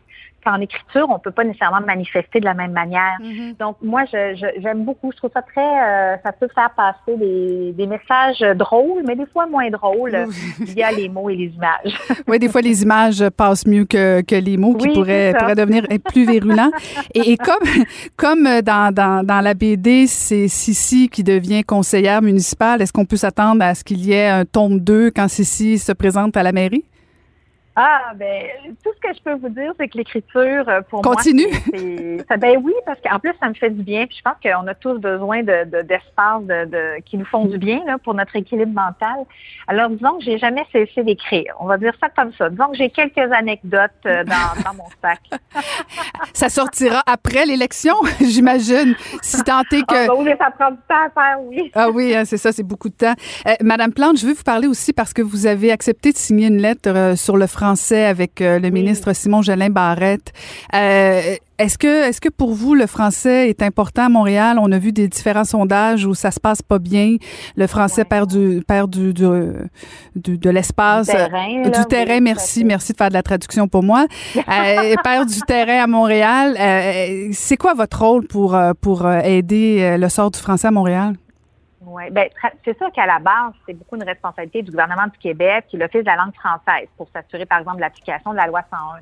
[0.43, 3.17] qu'en écriture, on peut pas nécessairement manifester de la même manière.
[3.57, 5.09] Donc, moi, je, je- j'aime beaucoup.
[5.13, 5.61] Je trouve ça très...
[5.61, 10.27] euh, ça peut faire passer des, des messages drôles, mais des fois moins drôles
[10.59, 11.97] via les mots et les images.
[12.27, 15.55] Oui, des fois, les images passent mieux que, que les mots qui Oui, pourraient, pourraient
[15.55, 16.71] devenir plus virulents.
[17.15, 17.83] Et, et comme,
[18.17, 23.15] comme dans, dans, dans la BD, c'est Sissi qui devient conseillère municipale, est-ce qu'on peut
[23.17, 26.51] s'attendre à ce qu'il y ait un tome 2 quand Sissi se présente à la
[26.51, 26.83] mairie?
[27.75, 28.43] Ah, ben,
[28.83, 31.47] tout ce que je peux vous dire, c'est que l'écriture, euh, pour Continue.
[31.73, 34.05] moi, ça- ben oui, parce qu'en plus, ça me fait du bien.
[34.05, 37.45] Puis je pense qu'on a tous besoin de, de- d'espace de, de- qui nous font
[37.45, 39.25] du bien là, pour notre équilibre mental.
[39.67, 41.55] Alors, disons que j'ai jamais cessé d'écrire.
[41.59, 42.47] On va dire ça comme ça.
[42.51, 45.19] Disons que j'ai quelques anecdotes euh, dans, dans mon sac.
[46.33, 48.93] Ça sortira après l'élection, j'imagine,
[49.23, 49.95] si tant est que...
[49.95, 51.71] Ah, ben oui, ça prend du temps à faire, oui.
[51.75, 53.13] Ah oui, hein, c'est ça, c'est beaucoup de temps.
[53.47, 56.47] Euh, Madame Plante, je veux vous parler aussi parce que vous avez accepté de signer
[56.49, 60.31] une lettre euh, sur le français avec euh, le ministre Simon Jolin Barrette.
[60.75, 64.57] Euh, est-ce que, est-ce que pour vous le français est important à Montréal?
[64.59, 67.15] On a vu des différents sondages où ça se passe pas bien.
[67.55, 69.53] Le français perd du, perd du, du-
[70.15, 72.15] du- de l'espace, Du terrain, là, du terrain.
[72.15, 74.05] oui, merci, merci de faire de la traduction pour moi.
[74.35, 76.55] Euh, perd du terrain à Montréal.
[76.59, 81.13] Euh, c'est quoi votre rôle pour pour aider le sort du français à Montréal?
[81.93, 82.27] Oui, ben,
[82.65, 86.01] c'est sûr qu'à la base, c'est beaucoup une responsabilité du gouvernement du Québec et l'Office
[86.01, 89.01] de la langue française pour s'assurer, par exemple, de l'application de la loi 101.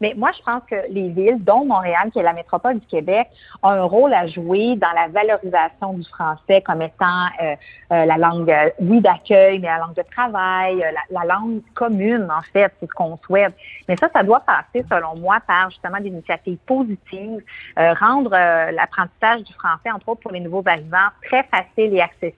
[0.00, 3.28] Mais moi, je pense que les villes, dont Montréal, qui est la métropole du Québec,
[3.62, 7.54] ont un rôle à jouer dans la valorisation du français comme étant euh,
[7.92, 12.26] euh, la langue, euh, oui, d'accueil, mais la langue de travail, la, la langue commune,
[12.36, 13.54] en fait, c'est ce qu'on souhaite.
[13.88, 17.40] Mais ça, ça doit passer, selon moi, par justement des initiatives positives,
[17.76, 22.31] rendre l'apprentissage du français, entre autres pour les nouveaux arrivants, très facile et accessible.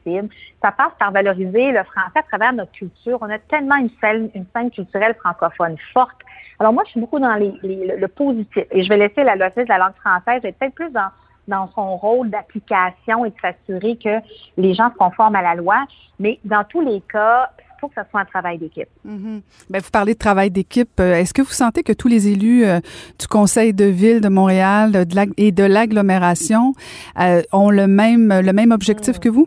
[0.63, 3.19] Ça passe par valoriser le français à travers notre culture.
[3.21, 6.19] On a tellement une scène, une scène culturelle francophone forte.
[6.61, 8.65] Alors moi, je suis beaucoup dans les, les- le, le positif.
[8.71, 11.09] Et je vais laisser la l'Office de la langue française être peut-être plus dans
[11.47, 14.17] dans son rôle d'application et de s'assurer que
[14.57, 15.85] les gens se conforment à la loi.
[16.19, 18.89] Mais dans tous les cas, il faut que ce soit un travail d'équipe.
[19.05, 19.43] Ben,
[19.83, 20.99] vous parlez de travail d'équipe.
[21.01, 22.81] Euh, Est-ce que vous sentez que tous les élus euh,
[23.21, 26.73] du Conseil de ville de Montréal de la- et de l'agglomération
[27.21, 29.47] euh, ont le même, le même objectif que vous?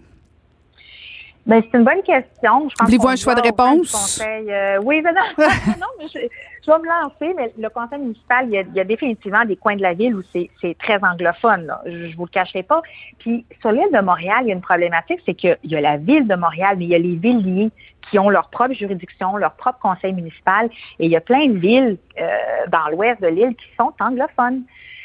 [1.47, 2.69] Ben, c'est une bonne question.
[2.69, 3.91] Je pense Voulez-vous un choix de réponse?
[3.91, 6.19] conseil, euh, oui, mais non, non, mais je,
[6.65, 9.45] je vais me lancer, mais le conseil municipal, il y a, il y a définitivement
[9.45, 11.65] des coins de la ville où c'est très anglophone.
[11.65, 11.81] Là.
[11.85, 12.81] Je, je vous le cacherai pas.
[13.19, 15.95] Puis sur l'île de Montréal, il y a une problématique, c'est qu'il y a la
[15.95, 17.71] ville de Montréal, mais il y a les villes liées
[18.09, 20.69] qui ont leur propre juridiction, leur propre conseil municipal,
[20.99, 22.27] et il y a plein de villes euh,
[22.69, 24.63] dans l'ouest de l'île qui sont anglophones.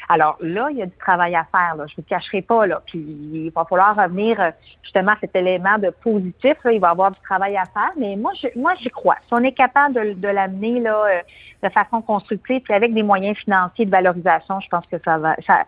[0.09, 1.75] Alors là, il y a du travail à faire.
[1.75, 1.85] Là.
[1.87, 2.67] Je ne vous cacherai pas.
[2.67, 2.81] Là.
[2.85, 4.51] Puis il va falloir revenir euh,
[4.83, 6.55] justement à cet élément de positif.
[6.63, 6.71] Là.
[6.71, 7.91] Il va y avoir du travail à faire.
[7.97, 9.15] Mais moi, je, moi, j'y crois.
[9.27, 11.21] Si on est capable de, de l'amener là euh,
[11.63, 15.35] de façon constructive, puis avec des moyens financiers de valorisation, je pense que ça va.
[15.47, 15.63] Ça,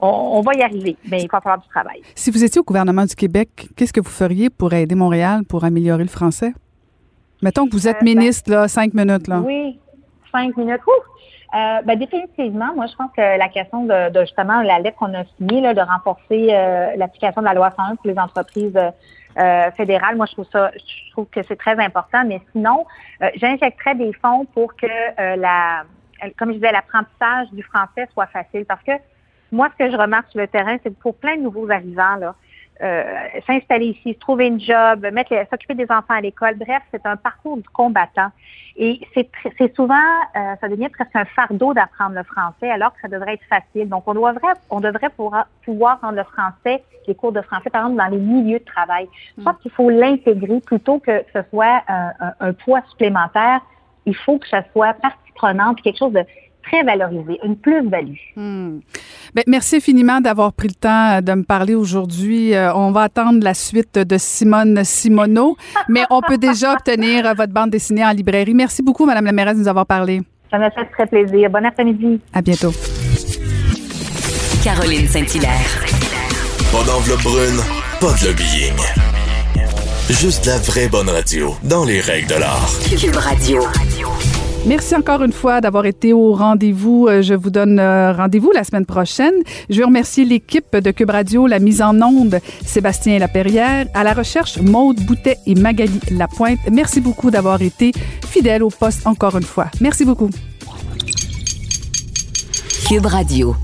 [0.00, 0.96] on, on va y arriver.
[1.10, 2.02] Mais il va falloir du travail.
[2.14, 5.64] Si vous étiez au gouvernement du Québec, qu'est-ce que vous feriez pour aider Montréal pour
[5.64, 6.52] améliorer le français?
[7.42, 9.40] Mettons que vous êtes Euh, ben, ministre, là, cinq minutes, là.
[9.40, 9.78] Oui,
[10.36, 10.80] cinq minutes.
[11.54, 15.14] Euh, ben, définitivement, moi, je pense que la question de, de, justement la lettre qu'on
[15.14, 20.16] a signée, de renforcer euh, l'application de la loi 101 pour les entreprises euh, fédérales,
[20.16, 22.24] moi, je trouve ça, je trouve que c'est très important.
[22.26, 22.84] Mais sinon,
[23.36, 25.84] j'injecterais des fonds pour que la,
[26.36, 28.64] comme je disais, l'apprentissage du français soit facile.
[28.66, 28.92] Parce que
[29.52, 32.16] moi, ce que je remarque sur le terrain, c'est que pour plein de nouveaux arrivants,
[32.16, 32.34] là,
[33.46, 36.54] s'installer ici, se trouver une job, mettre s'occuper des enfants à l'école.
[36.56, 38.28] Bref, c'est un parcours du combattant.
[38.78, 39.94] Et c'est souvent,
[40.36, 43.88] euh, ça devient presque un fardeau d'apprendre le français, alors que ça devrait être facile.
[43.88, 44.36] Donc, on devrait,
[44.68, 48.18] on devrait pouvoir, pouvoir rendre le français, les cours de français, par exemple, dans les
[48.18, 49.08] milieux de travail.
[49.38, 53.60] Je pense qu'il faut l'intégrer plutôt que ce soit un, un- un poids supplémentaire.
[54.04, 56.24] Il faut que ça soit partie prenante, quelque chose de
[56.66, 58.16] très valorisé, une plus-value.
[58.36, 58.78] Hmm.
[59.34, 62.54] Ben, merci infiniment d'avoir pris le temps de me parler aujourd'hui.
[62.54, 65.56] Euh, on va attendre la suite de Simone Simoneau,
[65.88, 68.54] mais on peut déjà obtenir votre bande dessinée en librairie.
[68.54, 70.22] Merci beaucoup, Madame la mairesse, de nous avoir parlé.
[70.50, 71.50] Ça m'a fait très plaisir.
[71.50, 72.20] Bon après-midi.
[72.32, 72.72] À bientôt.
[74.62, 75.84] Caroline Saint-Hilaire.
[76.72, 77.60] Pas d'enveloppe brune,
[78.00, 78.76] pas de lobbying.
[80.08, 82.70] Juste la vraie bonne radio, dans les règles de l'art.
[83.00, 83.62] Cube Radio.
[84.66, 87.06] Merci encore une fois d'avoir été au rendez-vous.
[87.06, 89.32] Euh, Je vous donne euh, rendez-vous la semaine prochaine.
[89.70, 94.12] Je veux remercier l'équipe de Cube Radio, la mise en onde, Sébastien Laperrière, à la
[94.12, 96.58] recherche, Maude Boutet et Magali Lapointe.
[96.72, 97.92] Merci beaucoup d'avoir été
[98.26, 99.66] fidèles au poste encore une fois.
[99.80, 100.30] Merci beaucoup.
[102.88, 103.54] Cube Radio.